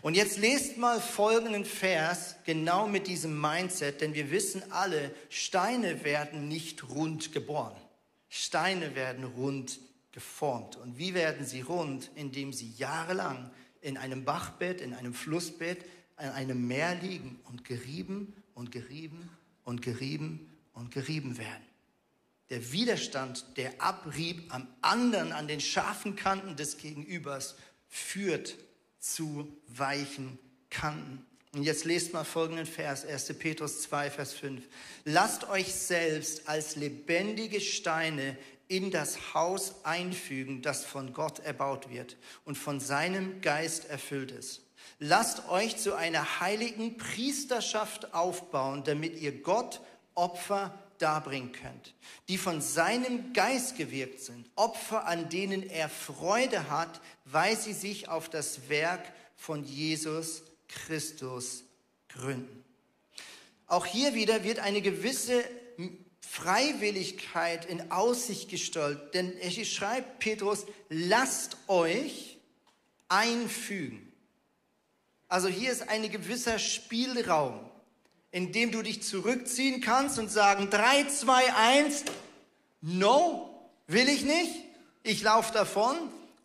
[0.02, 6.04] Und jetzt lest mal folgenden Vers genau mit diesem Mindset, denn wir wissen alle, Steine
[6.04, 7.76] werden nicht rund geboren.
[8.30, 9.80] Steine werden rund
[10.15, 10.78] geformt.
[10.78, 12.10] Und wie werden sie rund?
[12.15, 13.51] Indem sie jahrelang
[13.82, 15.86] in einem Bachbett, in einem Flussbett,
[16.19, 19.30] in einem Meer liegen und gerieben und gerieben
[19.63, 21.75] und gerieben und gerieben werden
[22.49, 27.56] der Widerstand, der Abrieb am anderen, an den scharfen Kanten des Gegenübers
[27.88, 28.56] führt
[28.99, 30.38] zu weichen
[30.69, 31.25] Kanten.
[31.54, 33.34] Und jetzt lest mal folgenden Vers, 1.
[33.39, 34.62] Petrus 2, Vers 5.
[35.06, 42.17] Lasst euch selbst als lebendige Steine in das Haus einfügen, das von Gott erbaut wird
[42.45, 44.62] und von seinem Geist erfüllt ist.
[44.99, 49.82] Lasst euch zu einer heiligen Priesterschaft aufbauen, damit ihr Gott
[50.13, 51.93] Opfer darbringen könnt,
[52.30, 58.08] die von seinem Geist gewirkt sind, Opfer, an denen er Freude hat, weil sie sich
[58.08, 59.04] auf das Werk
[59.36, 61.63] von Jesus Christus
[62.10, 62.63] gründen.
[63.67, 65.43] Auch hier wieder wird eine gewisse
[66.30, 72.38] Freiwilligkeit in Aussicht gestellt, denn er schreibt Petrus, lasst euch
[73.08, 74.12] einfügen.
[75.28, 77.60] Also hier ist ein gewisser Spielraum
[78.36, 82.04] in dem du dich zurückziehen kannst und sagen, 3, 2, 1,
[82.82, 83.50] no,
[83.88, 84.52] will ich nicht,
[85.04, 85.96] ich laufe davon.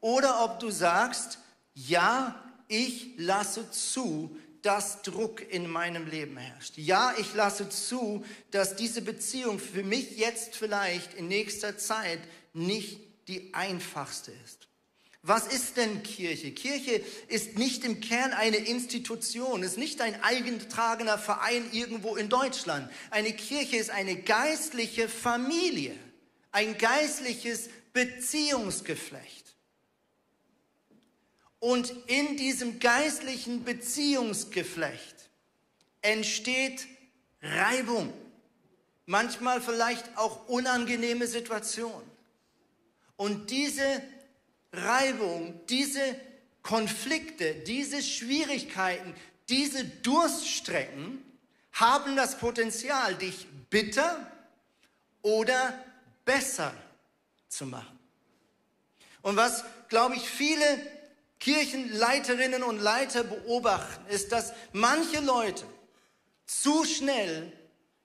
[0.01, 1.40] Oder ob du sagst,
[1.75, 6.77] ja, ich lasse zu, dass Druck in meinem Leben herrscht.
[6.77, 12.20] Ja, ich lasse zu, dass diese Beziehung für mich jetzt vielleicht in nächster Zeit
[12.53, 14.68] nicht die einfachste ist.
[15.23, 16.51] Was ist denn Kirche?
[16.53, 22.90] Kirche ist nicht im Kern eine Institution, ist nicht ein eingetragener Verein irgendwo in Deutschland.
[23.11, 25.94] Eine Kirche ist eine geistliche Familie,
[26.53, 29.39] ein geistliches Beziehungsgeflecht.
[31.61, 35.29] Und in diesem geistlichen Beziehungsgeflecht
[36.03, 36.87] entsteht
[37.42, 38.12] Reibung,
[39.07, 42.11] manchmal vielleicht auch unangenehme Situationen.
[43.16, 44.03] Und diese
[44.73, 46.01] Reibung, diese
[46.62, 49.14] Konflikte, diese Schwierigkeiten,
[49.51, 51.23] diese Durststrecken
[51.73, 54.27] haben das Potenzial, dich bitter
[55.23, 55.79] oder
[56.25, 56.73] besser
[57.48, 57.98] zu machen.
[59.23, 60.65] Und was, glaube ich, viele
[61.41, 65.65] Kirchenleiterinnen und Leiter beobachten, ist, dass manche Leute
[66.47, 67.53] zu schnell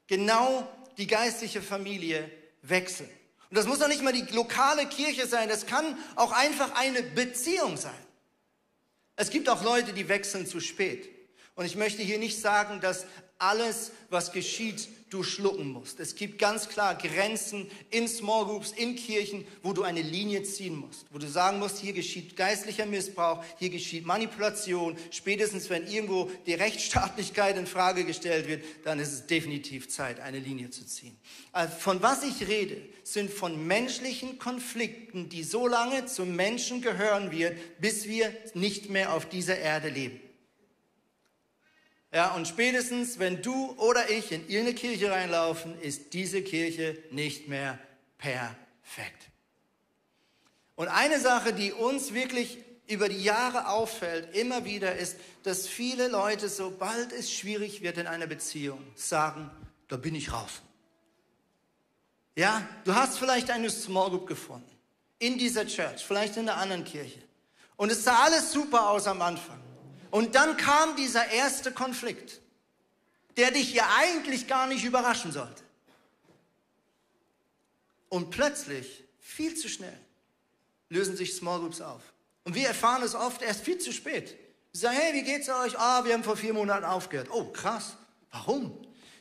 [0.07, 0.67] genau
[0.97, 2.31] die geistliche Familie
[2.61, 3.09] wechseln.
[3.49, 7.03] Und das muss doch nicht mal die lokale Kirche sein, das kann auch einfach eine
[7.03, 7.93] Beziehung sein.
[9.15, 11.09] Es gibt auch Leute, die wechseln zu spät.
[11.55, 13.05] Und ich möchte hier nicht sagen, dass
[13.37, 15.99] alles, was geschieht, du schlucken musst.
[15.99, 20.75] Es gibt ganz klar Grenzen in Small Groups, in Kirchen, wo du eine Linie ziehen
[20.75, 24.97] musst, wo du sagen musst, hier geschieht geistlicher Missbrauch, hier geschieht Manipulation.
[25.11, 30.39] Spätestens wenn irgendwo die Rechtsstaatlichkeit in Frage gestellt wird, dann ist es definitiv Zeit, eine
[30.39, 31.17] Linie zu ziehen.
[31.51, 37.31] Also von was ich rede, sind von menschlichen Konflikten, die so lange zum Menschen gehören
[37.31, 40.19] wird, bis wir nicht mehr auf dieser Erde leben.
[42.15, 47.49] Ja, und spätestens, wenn du oder ich in irgendeine Kirche reinlaufen, ist diese Kirche nicht
[47.49, 47.77] mehr
[48.17, 49.29] perfekt.
[50.77, 56.07] Und eine Sache, die uns wirklich über die Jahre auffällt, immer wieder, ist, dass viele
[56.07, 59.51] Leute, sobald es schwierig wird in einer Beziehung, sagen,
[59.89, 60.61] da bin ich raus.
[62.37, 64.71] Ja, du hast vielleicht eine Small Group gefunden,
[65.19, 67.21] in dieser Church, vielleicht in einer anderen Kirche.
[67.75, 69.64] Und es sah alles super aus am Anfang.
[70.15, 72.39] Und dann kam dieser erste Konflikt,
[73.35, 75.61] der dich ja eigentlich gar nicht überraschen sollte.
[78.07, 79.99] Und plötzlich, viel zu schnell,
[80.87, 82.01] lösen sich Small Groups auf.
[82.45, 84.37] Und wir erfahren es oft erst viel zu spät.
[84.71, 85.77] Sie sagen, hey, wie geht's euch?
[85.77, 87.27] Ah, wir haben vor vier Monaten aufgehört.
[87.29, 87.97] Oh, krass.
[88.31, 88.71] Warum?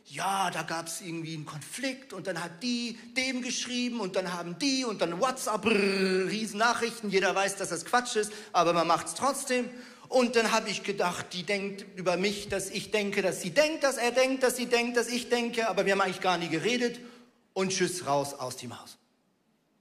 [0.04, 4.32] Ja, da gab es irgendwie einen Konflikt und dann hat die dem geschrieben und dann
[4.32, 7.10] haben die und dann WhatsApp, Riesennachrichten.
[7.10, 9.68] Jeder weiß, dass das Quatsch ist, aber man macht es trotzdem.
[10.08, 13.84] Und dann habe ich gedacht, die denkt über mich, dass ich denke, dass sie denkt,
[13.84, 16.48] dass er denkt, dass sie denkt, dass ich denke, aber wir haben eigentlich gar nie
[16.48, 17.00] geredet.
[17.52, 18.98] Und tschüss, raus aus dem Haus.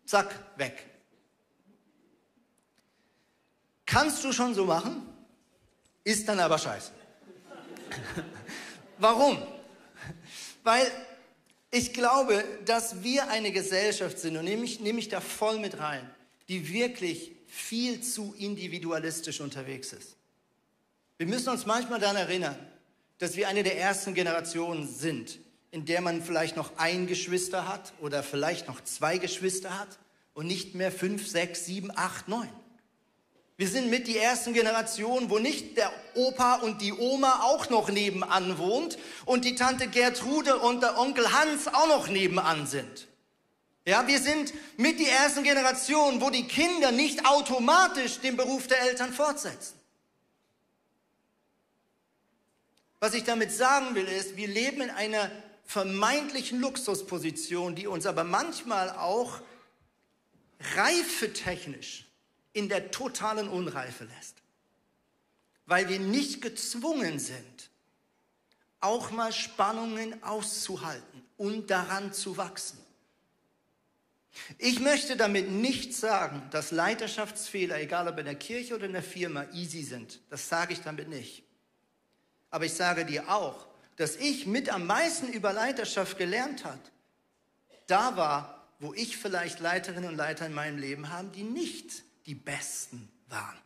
[0.05, 0.85] Zack, weg.
[3.85, 5.07] Kannst du schon so machen?
[6.03, 6.91] Ist dann aber scheiße.
[8.97, 9.41] Warum?
[10.63, 10.89] Weil
[11.71, 15.79] ich glaube, dass wir eine Gesellschaft sind, und nehme ich, nehme ich da voll mit
[15.79, 16.09] rein,
[16.47, 20.15] die wirklich viel zu individualistisch unterwegs ist.
[21.17, 22.57] Wir müssen uns manchmal daran erinnern,
[23.19, 25.37] dass wir eine der ersten Generationen sind,
[25.69, 29.99] in der man vielleicht noch ein Geschwister hat oder vielleicht noch zwei Geschwister hat
[30.33, 32.49] und nicht mehr fünf, sechs, sieben, acht, neun.
[33.55, 37.89] Wir sind mit die ersten Generationen, wo nicht der Opa und die Oma auch noch
[37.89, 43.07] nebenan wohnt und die Tante Gertrude und der Onkel Hans auch noch nebenan sind.
[43.85, 48.81] Ja, wir sind mit die ersten Generationen, wo die Kinder nicht automatisch den Beruf der
[48.81, 49.77] Eltern fortsetzen.
[52.99, 55.29] Was ich damit sagen will, ist, wir leben in einer
[55.65, 59.41] vermeintlichen Luxusposition, die uns aber manchmal auch
[60.75, 62.05] reifetechnisch
[62.53, 64.37] in der totalen Unreife lässt.
[65.65, 67.69] Weil wir nicht gezwungen sind,
[68.79, 72.82] auch mal Spannungen auszuhalten und daran zu wachsen.
[74.57, 79.03] Ich möchte damit nicht sagen, dass Leiterschaftsfehler, egal ob in der Kirche oder in der
[79.03, 80.19] Firma, easy sind.
[80.29, 81.43] Das sage ich damit nicht.
[82.49, 86.79] Aber ich sage dir auch, dass ich mit am meisten über Leiterschaft gelernt hat,
[87.87, 92.35] da war, wo ich vielleicht Leiterinnen und Leiter in meinem Leben haben, die nicht die
[92.35, 93.57] Besten waren.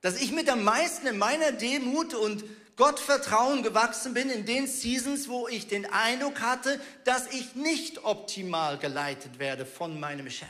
[0.00, 2.44] Dass ich mit am meisten in meiner Demut und
[2.76, 8.78] Gottvertrauen gewachsen bin in den Seasons, wo ich den Eindruck hatte, dass ich nicht optimal
[8.78, 10.48] geleitet werde von meinem Chef.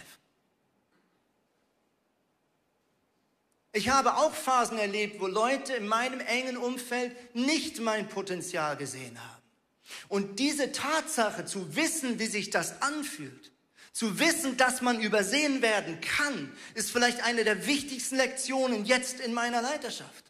[3.73, 9.19] Ich habe auch Phasen erlebt, wo Leute in meinem engen Umfeld nicht mein Potenzial gesehen
[9.21, 9.43] haben.
[10.09, 13.53] Und diese Tatsache zu wissen, wie sich das anfühlt,
[13.93, 19.35] zu wissen, dass man übersehen werden kann, ist vielleicht eine der wichtigsten Lektionen jetzt in
[19.35, 20.25] meiner Leiterschaft.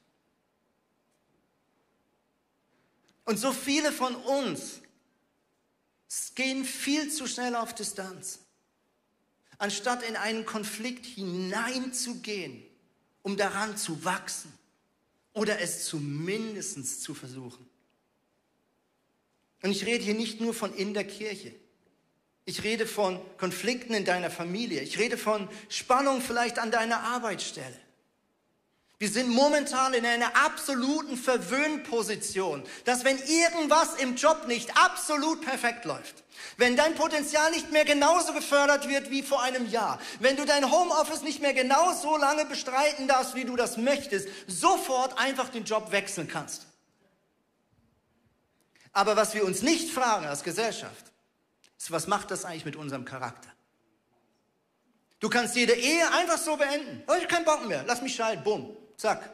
[3.24, 4.80] Und so viele von uns
[6.34, 8.40] gehen viel zu schnell auf Distanz,
[9.58, 12.64] anstatt in einen Konflikt hineinzugehen
[13.24, 14.52] um daran zu wachsen
[15.32, 17.68] oder es zumindest zu versuchen.
[19.62, 21.54] Und ich rede hier nicht nur von in der Kirche.
[22.44, 24.82] Ich rede von Konflikten in deiner Familie.
[24.82, 27.80] Ich rede von Spannung vielleicht an deiner Arbeitsstelle.
[28.98, 35.84] Wir sind momentan in einer absoluten Verwöhnposition, dass wenn irgendwas im Job nicht absolut perfekt
[35.84, 36.22] läuft,
[36.58, 40.70] wenn dein Potenzial nicht mehr genauso gefördert wird wie vor einem Jahr, wenn du dein
[40.70, 45.64] Homeoffice nicht mehr genau so lange bestreiten darfst, wie du das möchtest, sofort einfach den
[45.64, 46.66] Job wechseln kannst.
[48.92, 51.06] Aber was wir uns nicht fragen als Gesellschaft,
[51.76, 53.50] ist, was macht das eigentlich mit unserem Charakter?
[55.18, 57.02] Du kannst jede Ehe einfach so beenden.
[57.08, 58.76] Oh, ich habe keinen Bock mehr, lass mich scheiden, bumm.
[58.96, 59.30] Zack.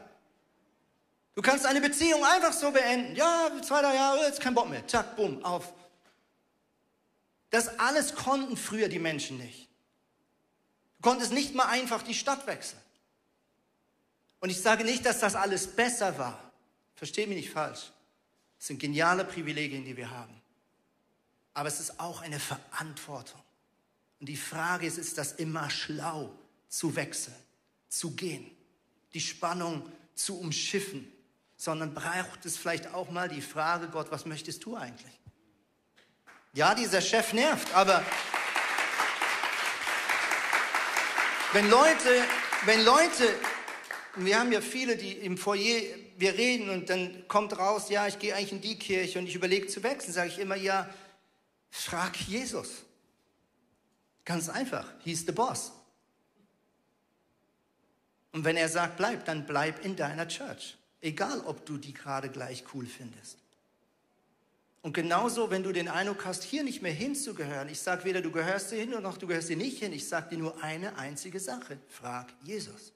[1.33, 3.15] Du kannst eine Beziehung einfach so beenden.
[3.15, 4.85] Ja, zwei, drei Jahre, jetzt kein Bock mehr.
[4.87, 5.73] Zack, bumm, auf.
[7.49, 9.69] Das alles konnten früher die Menschen nicht.
[10.97, 12.81] Du konntest nicht mal einfach die Stadt wechseln.
[14.39, 16.51] Und ich sage nicht, dass das alles besser war.
[16.95, 17.91] Versteht mich nicht falsch.
[18.59, 20.41] Es sind geniale Privilegien, die wir haben.
[21.53, 23.41] Aber es ist auch eine Verantwortung.
[24.19, 26.31] Und die Frage ist, ist das immer schlau
[26.69, 27.35] zu wechseln,
[27.89, 28.49] zu gehen,
[29.13, 31.11] die Spannung zu umschiffen,
[31.57, 35.19] sondern braucht es vielleicht auch mal die Frage, Gott, was möchtest du eigentlich?
[36.53, 38.03] Ja, dieser Chef nervt, aber
[41.53, 42.23] wenn Leute,
[42.65, 43.35] wenn Leute,
[44.15, 45.81] wir haben ja viele, die im Foyer,
[46.17, 49.35] wir reden und dann kommt raus, ja, ich gehe eigentlich in die Kirche und ich
[49.35, 50.89] überlege zu wechseln, sage ich immer, ja,
[51.69, 52.69] frag Jesus.
[54.25, 55.71] Ganz einfach, he's the boss.
[58.31, 60.77] Und wenn er sagt, bleib, dann bleib in deiner Church.
[61.01, 63.37] Egal, ob du die gerade gleich cool findest.
[64.83, 68.31] Und genauso, wenn du den Eindruck hast, hier nicht mehr hinzugehören, ich sage weder du
[68.31, 71.39] gehörst hier hin noch du gehörst hier nicht hin, ich sage dir nur eine einzige
[71.39, 72.93] Sache, frag Jesus.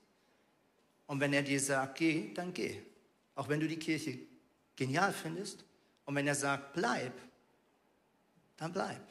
[1.05, 2.81] Und wenn er dir sagt, geh, dann geh.
[3.35, 4.17] Auch wenn du die Kirche
[4.75, 5.63] genial findest.
[6.05, 7.13] Und wenn er sagt, bleib,
[8.57, 9.01] dann bleib.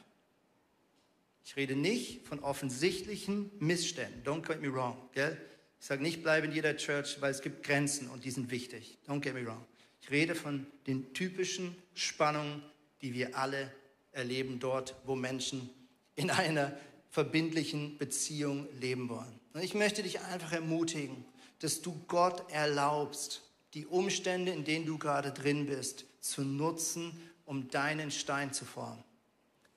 [1.45, 4.23] Ich rede nicht von offensichtlichen Missständen.
[4.23, 4.97] Don't get me wrong.
[5.13, 5.37] Gell?
[5.85, 8.97] Ich sage nicht, bleib in jeder Church, weil es gibt Grenzen und die sind wichtig.
[9.07, 9.63] Don't get me wrong.
[10.01, 12.63] Ich rede von den typischen Spannungen,
[13.03, 13.71] die wir alle
[14.11, 15.69] erleben dort, wo Menschen
[16.15, 16.75] in einer
[17.11, 19.39] verbindlichen Beziehung leben wollen.
[19.53, 21.23] Und ich möchte dich einfach ermutigen,
[21.59, 23.43] dass du Gott erlaubst,
[23.75, 27.11] die Umstände, in denen du gerade drin bist, zu nutzen,
[27.45, 29.03] um deinen Stein zu formen,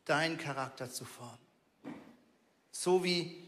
[0.07, 1.37] deinen Charakter zu formen.
[2.71, 3.48] So wie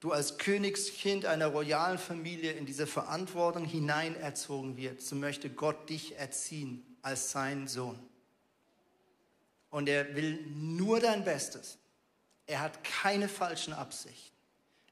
[0.00, 6.16] du als Königskind einer royalen Familie in diese Verantwortung hineinerzogen wird, so möchte Gott dich
[6.16, 7.98] erziehen als sein Sohn.
[9.70, 11.78] Und er will nur dein Bestes.
[12.46, 14.34] Er hat keine falschen Absichten.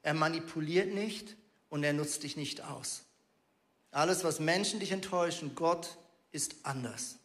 [0.03, 1.35] Er manipuliert nicht
[1.69, 3.03] und er nutzt dich nicht aus.
[3.91, 5.97] Alles, was Menschen dich enttäuschen, Gott
[6.31, 7.17] ist anders.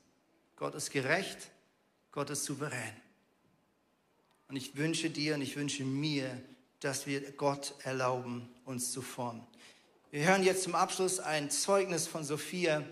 [0.57, 1.51] Gott ist gerecht,
[2.13, 2.95] Gott ist souverän.
[4.49, 6.43] Und ich wünsche dir und ich wünsche mir,
[6.83, 9.47] dass wir Gott erlauben, uns zu formen.
[10.11, 12.83] Wir hören jetzt zum Abschluss ein Zeugnis von Sophia,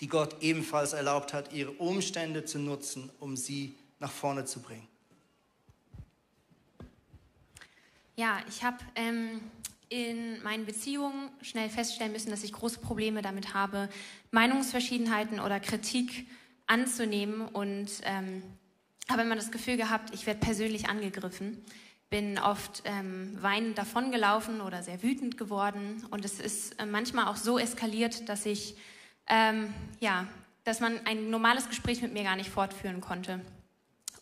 [0.00, 4.86] die Gott ebenfalls erlaubt hat, ihre Umstände zu nutzen, um sie nach vorne zu bringen.
[8.14, 9.40] Ja, ich habe ähm,
[9.88, 13.88] in meinen Beziehungen schnell feststellen müssen, dass ich große Probleme damit habe,
[14.30, 16.26] Meinungsverschiedenheiten oder Kritik
[16.66, 18.42] anzunehmen und ähm,
[19.10, 21.64] habe immer das Gefühl gehabt, ich werde persönlich angegriffen
[22.10, 26.04] bin oft ähm, weinend davongelaufen oder sehr wütend geworden.
[26.10, 28.76] Und es ist äh, manchmal auch so eskaliert, dass ich,
[29.28, 30.26] ähm, ja,
[30.64, 33.40] dass man ein normales Gespräch mit mir gar nicht fortführen konnte.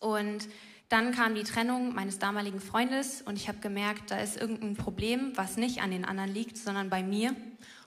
[0.01, 0.49] Und
[0.91, 5.33] dann kam die Trennung meines damaligen Freundes und ich habe gemerkt, da ist irgendein Problem,
[5.35, 7.35] was nicht an den anderen liegt, sondern bei mir.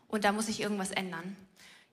[0.08, 1.36] Und da muss ich irgendwas ändern.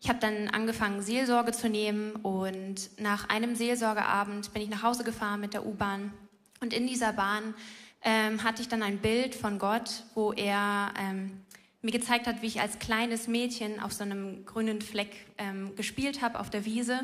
[0.00, 5.04] Ich habe dann angefangen, Seelsorge zu nehmen und nach einem Seelsorgeabend bin ich nach Hause
[5.04, 6.12] gefahren mit der U-Bahn.
[6.61, 7.54] Und in dieser Bahn
[8.03, 11.42] ähm, hatte ich dann ein Bild von Gott, wo er ähm,
[11.82, 16.22] mir gezeigt hat, wie ich als kleines Mädchen auf so einem grünen Fleck ähm, gespielt
[16.22, 17.01] habe auf der Wiese.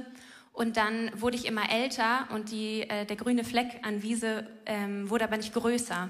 [0.52, 5.10] Und dann wurde ich immer älter und die, äh, der grüne Fleck an Wiese ähm,
[5.10, 6.08] wurde aber nicht größer.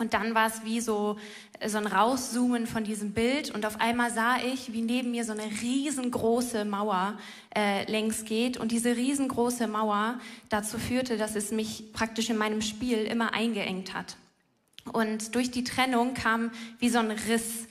[0.00, 1.18] Und dann war es wie so,
[1.66, 5.32] so ein Rauszoomen von diesem Bild und auf einmal sah ich, wie neben mir so
[5.32, 7.18] eine riesengroße Mauer
[7.54, 12.62] äh, längs geht und diese riesengroße Mauer dazu führte, dass es mich praktisch in meinem
[12.62, 14.16] Spiel immer eingeengt hat.
[14.90, 17.66] Und durch die Trennung kam wie so ein Riss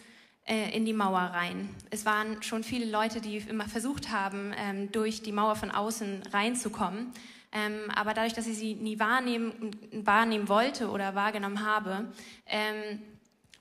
[0.45, 1.67] äh, in die Mauer rein.
[1.89, 6.21] Es waren schon viele Leute, die immer versucht haben, ähm, durch die Mauer von außen
[6.31, 7.11] reinzukommen.
[7.51, 12.11] Ähm, aber dadurch, dass ich sie nie wahrnehmen, wahrnehmen wollte oder wahrgenommen habe,
[12.45, 13.01] ähm,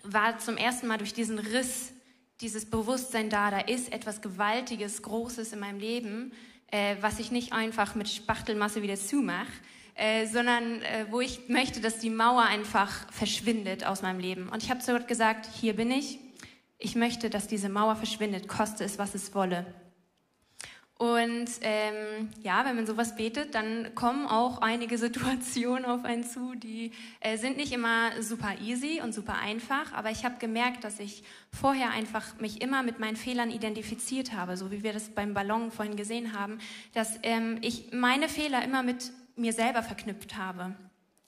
[0.02, 1.92] war zum ersten Mal durch diesen Riss
[2.40, 6.32] dieses Bewusstsein da, da ist etwas Gewaltiges, Großes in meinem Leben,
[6.70, 9.50] äh, was ich nicht einfach mit Spachtelmasse wieder zumache,
[9.94, 14.48] äh, sondern äh, wo ich möchte, dass die Mauer einfach verschwindet aus meinem Leben.
[14.48, 16.18] Und ich habe zu Gott gesagt, hier bin ich.
[16.78, 19.66] Ich möchte, dass diese Mauer verschwindet, koste es, was es wolle.
[20.98, 26.56] Und ähm, ja, wenn man sowas betet, dann kommen auch einige Situationen auf einen zu,
[26.56, 26.90] die
[27.20, 31.22] äh, sind nicht immer super easy und super einfach, aber ich habe gemerkt, dass ich
[31.52, 35.70] vorher einfach mich immer mit meinen Fehlern identifiziert habe, so wie wir das beim Ballon
[35.70, 36.58] vorhin gesehen haben,
[36.94, 40.74] dass ähm, ich meine Fehler immer mit mir selber verknüpft habe.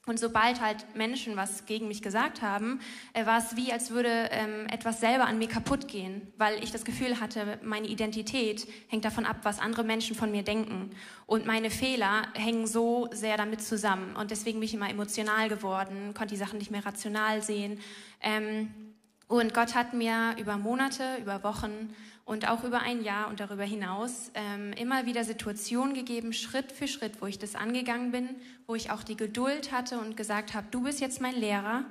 [0.07, 2.81] Und sobald halt Menschen was gegen mich gesagt haben,
[3.13, 6.73] äh, war es wie, als würde ähm, etwas selber an mir kaputt gehen, weil ich
[6.73, 10.91] das Gefühl hatte, meine Identität hängt davon ab, was andere Menschen von mir denken.
[11.27, 14.17] Und meine Fehler hängen so sehr damit zusammen.
[14.17, 17.79] Und deswegen bin ich immer emotional geworden, konnte die Sachen nicht mehr rational sehen.
[18.23, 18.90] Ähm,
[19.31, 23.63] und Gott hat mir über Monate, über Wochen und auch über ein Jahr und darüber
[23.63, 28.29] hinaus ähm, immer wieder Situationen gegeben, Schritt für Schritt, wo ich das angegangen bin,
[28.67, 31.85] wo ich auch die Geduld hatte und gesagt habe, du bist jetzt mein Lehrer,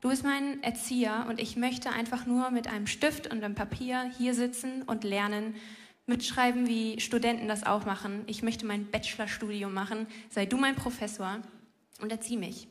[0.00, 4.10] du bist mein Erzieher und ich möchte einfach nur mit einem Stift und einem Papier
[4.18, 5.54] hier sitzen und lernen,
[6.06, 8.24] mitschreiben, wie Studenten das auch machen.
[8.26, 11.38] Ich möchte mein Bachelorstudium machen, sei du mein Professor
[12.00, 12.66] und erzieh mich.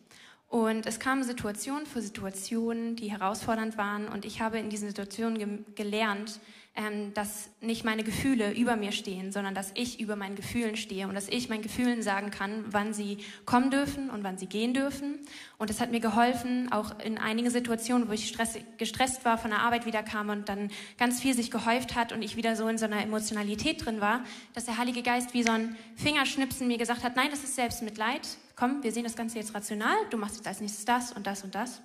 [0.50, 4.08] Und es kamen Situationen für Situationen, die herausfordernd waren.
[4.08, 6.40] Und ich habe in diesen Situationen ge gelernt,
[6.76, 11.08] ähm, dass nicht meine Gefühle über mir stehen, sondern dass ich über meinen Gefühlen stehe
[11.08, 14.74] und dass ich meinen Gefühlen sagen kann, wann sie kommen dürfen und wann sie gehen
[14.74, 15.20] dürfen.
[15.58, 19.52] Und es hat mir geholfen, auch in einigen Situationen, wo ich stress, gestresst war, von
[19.52, 22.68] der Arbeit wieder kam und dann ganz viel sich gehäuft hat und ich wieder so
[22.68, 24.24] in so einer Emotionalität drin war,
[24.54, 28.22] dass der Heilige Geist wie so ein Fingerschnipsen mir gesagt hat, nein, das ist Selbstmitleid.
[28.60, 29.96] Komm, wir sehen das Ganze jetzt rational.
[30.10, 31.82] Du machst jetzt als nächstes das und das und das.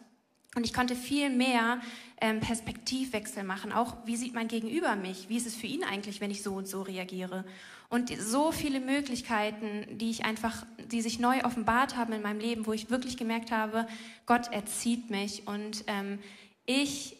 [0.57, 1.81] Und ich konnte viel mehr
[2.21, 3.71] ähm, Perspektivwechsel machen.
[3.71, 5.29] Auch, wie sieht mein Gegenüber mich?
[5.29, 7.45] Wie ist es für ihn eigentlich, wenn ich so und so reagiere?
[7.91, 12.67] Und so viele Möglichkeiten, die ich einfach, die sich neu offenbart haben in meinem Leben,
[12.67, 13.87] wo ich wirklich gemerkt habe,
[14.27, 16.19] Gott erzieht mich und ähm,
[16.67, 17.17] ich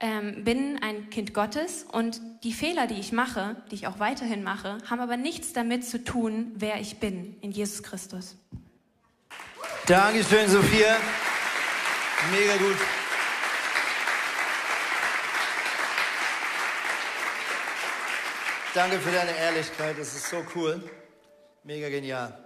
[0.00, 4.42] ähm, bin ein Kind Gottes und die Fehler, die ich mache, die ich auch weiterhin
[4.42, 8.36] mache, haben aber nichts damit zu tun, wer ich bin in Jesus Christus.
[9.88, 10.98] Dankeschön, Sophia.
[12.30, 12.76] Mega gut.
[18.74, 20.82] Danke für deine Ehrlichkeit, das ist so cool.
[21.64, 22.38] Mega genial.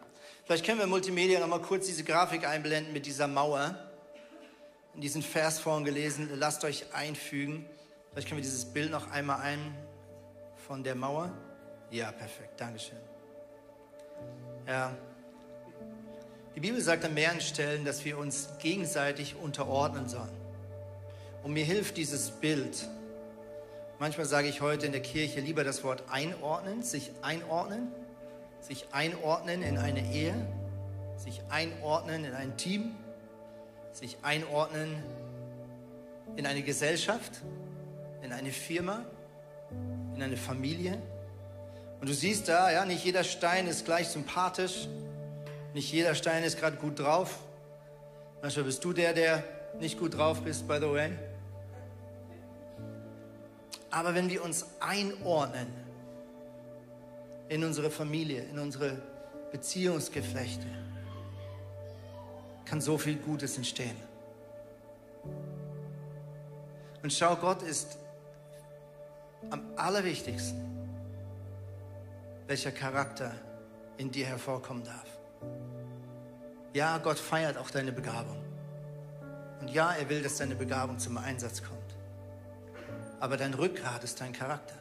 [0.45, 3.75] Vielleicht können wir Multimedia noch mal kurz diese Grafik einblenden mit dieser Mauer.
[4.95, 7.67] In diesen Vers vorhin gelesen, lasst euch einfügen.
[8.13, 9.77] Vielleicht können wir dieses Bild noch einmal ein
[10.69, 11.33] von der Mauer.
[11.91, 12.99] Ja, perfekt, Dankeschön.
[14.69, 14.97] Ja.
[16.55, 20.31] Die Bibel sagt an mehreren Stellen, dass wir uns gegenseitig unterordnen sollen.
[21.43, 22.89] Und mir hilft dieses Bild.
[23.99, 27.89] Manchmal sage ich heute in der Kirche lieber das Wort einordnen, sich einordnen,
[28.61, 30.35] sich einordnen in eine Ehe,
[31.17, 32.95] sich einordnen in ein Team,
[33.93, 35.03] sich einordnen
[36.37, 37.41] in eine Gesellschaft,
[38.23, 39.05] in eine Firma,
[40.15, 41.01] in eine Familie.
[42.01, 44.89] Und du siehst da, ja, nicht jeder Stein ist gleich sympathisch,
[45.75, 47.39] nicht jeder Stein ist gerade gut drauf.
[48.43, 49.45] Manchmal bist du der, der
[49.79, 51.13] nicht gut drauf bist, by the way.
[53.91, 55.69] Aber wenn wir uns einordnen
[57.49, 58.97] in unsere Familie, in unsere
[59.53, 60.67] Beziehungsgeflechte,
[62.65, 63.97] kann so viel Gutes entstehen.
[67.03, 67.99] Und schau, Gott ist
[69.51, 70.59] am allerwichtigsten,
[72.47, 73.35] welcher Charakter
[73.99, 75.12] in dir hervorkommen darf.
[76.73, 78.43] Ja, Gott feiert auch deine Begabung.
[79.61, 81.79] Und ja, er will, dass deine Begabung zum Einsatz kommt.
[83.21, 84.75] Aber dein Rückgrat ist dein Charakter.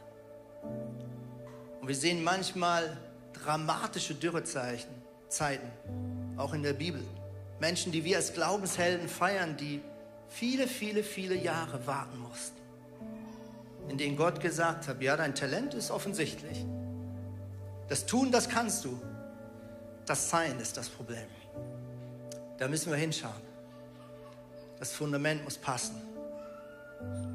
[1.81, 2.97] Und wir sehen manchmal
[3.33, 4.89] dramatische Dürrezeichen,
[5.27, 5.69] Zeiten,
[6.37, 7.03] auch in der Bibel.
[7.59, 9.81] Menschen, die wir als Glaubenshelden feiern, die
[10.29, 12.57] viele, viele, viele Jahre warten mussten.
[13.89, 16.65] In denen Gott gesagt hat, ja, dein Talent ist offensichtlich.
[17.89, 18.99] Das Tun, das kannst du.
[20.05, 21.27] Das Sein ist das Problem.
[22.61, 23.41] Da müssen wir hinschauen.
[24.77, 25.95] Das Fundament muss passen.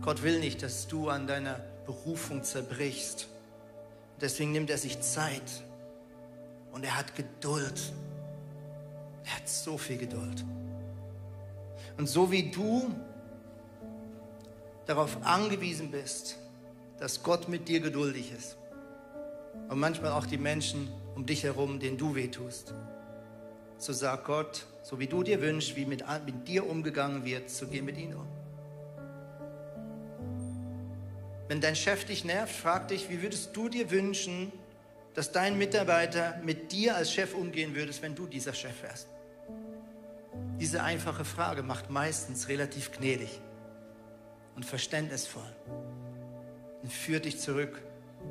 [0.01, 3.27] Gott will nicht, dass du an deiner Berufung zerbrichst.
[4.20, 5.64] Deswegen nimmt er sich Zeit
[6.70, 7.93] und er hat Geduld.
[9.24, 10.45] Er hat so viel Geduld.
[11.99, 12.95] Und so wie du
[14.87, 16.37] darauf angewiesen bist,
[17.01, 18.57] dass Gott mit dir geduldig ist
[19.70, 22.72] und manchmal auch die Menschen um dich herum, denen du wehtust,
[23.77, 27.66] so sagt Gott, so wie du dir wünschst, wie mit, mit dir umgegangen wird, so
[27.66, 28.28] geh mit ihnen um.
[31.49, 34.53] Wenn dein Chef dich nervt, frag dich, wie würdest du dir wünschen,
[35.14, 39.09] dass dein Mitarbeiter mit dir als Chef umgehen würdest, wenn du dieser Chef wärst?
[40.61, 43.41] Diese einfache Frage macht meistens relativ gnädig
[44.55, 45.51] und verständnisvoll
[46.84, 47.82] und führt dich zurück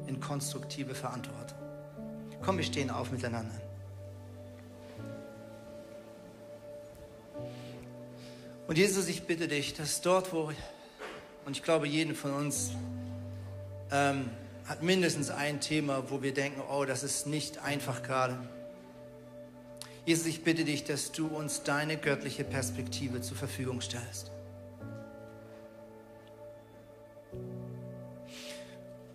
[0.07, 1.57] in konstruktive Verantwortung.
[2.41, 3.64] Komm, wir stehen auf miteinander.
[8.67, 10.51] Und Jesus, ich bitte dich, dass dort, wo,
[11.45, 12.71] und ich glaube, jeden von uns
[13.91, 14.31] ähm,
[14.65, 18.39] hat mindestens ein Thema, wo wir denken, oh, das ist nicht einfach gerade.
[20.05, 24.31] Jesus, ich bitte dich, dass du uns deine göttliche Perspektive zur Verfügung stellst.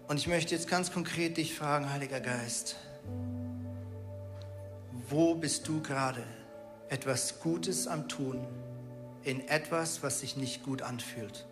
[0.07, 2.77] Und ich möchte jetzt ganz konkret dich fragen, Heiliger Geist,
[5.09, 6.23] wo bist du gerade
[6.89, 8.47] etwas Gutes am Tun
[9.25, 11.47] in etwas, was sich nicht gut anfühlt?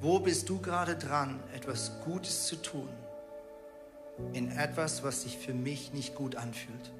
[0.00, 2.88] Wo bist du gerade dran, etwas Gutes zu tun
[4.32, 6.92] in etwas, was sich für mich nicht gut anfühlt?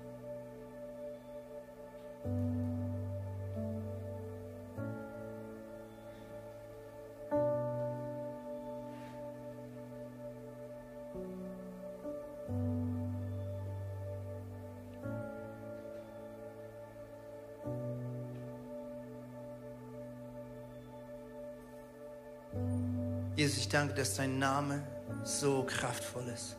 [23.79, 24.83] Danke, dass dein Name
[25.23, 26.57] so kraftvoll ist.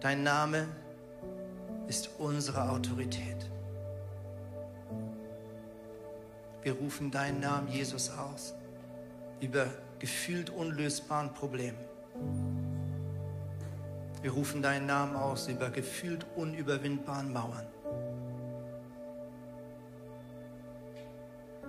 [0.00, 0.68] Dein Name
[1.86, 3.50] ist unsere Autorität.
[6.62, 8.52] Wir rufen deinen Namen Jesus aus
[9.40, 9.68] über
[10.00, 11.78] gefühlt unlösbaren Problemen.
[14.20, 17.66] Wir rufen deinen Namen aus über gefühlt unüberwindbaren Mauern.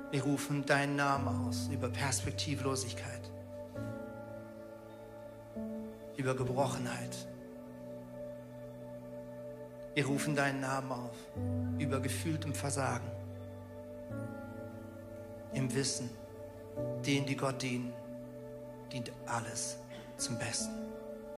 [0.09, 3.29] Wir rufen deinen Namen aus über Perspektivlosigkeit,
[6.15, 7.27] über Gebrochenheit.
[9.93, 11.17] Wir rufen deinen Namen auf
[11.77, 13.11] über gefühltem Versagen,
[15.53, 16.09] im Wissen,
[17.05, 17.91] denen, die Gott dienen,
[18.93, 19.77] dient alles
[20.15, 20.86] zum Besten.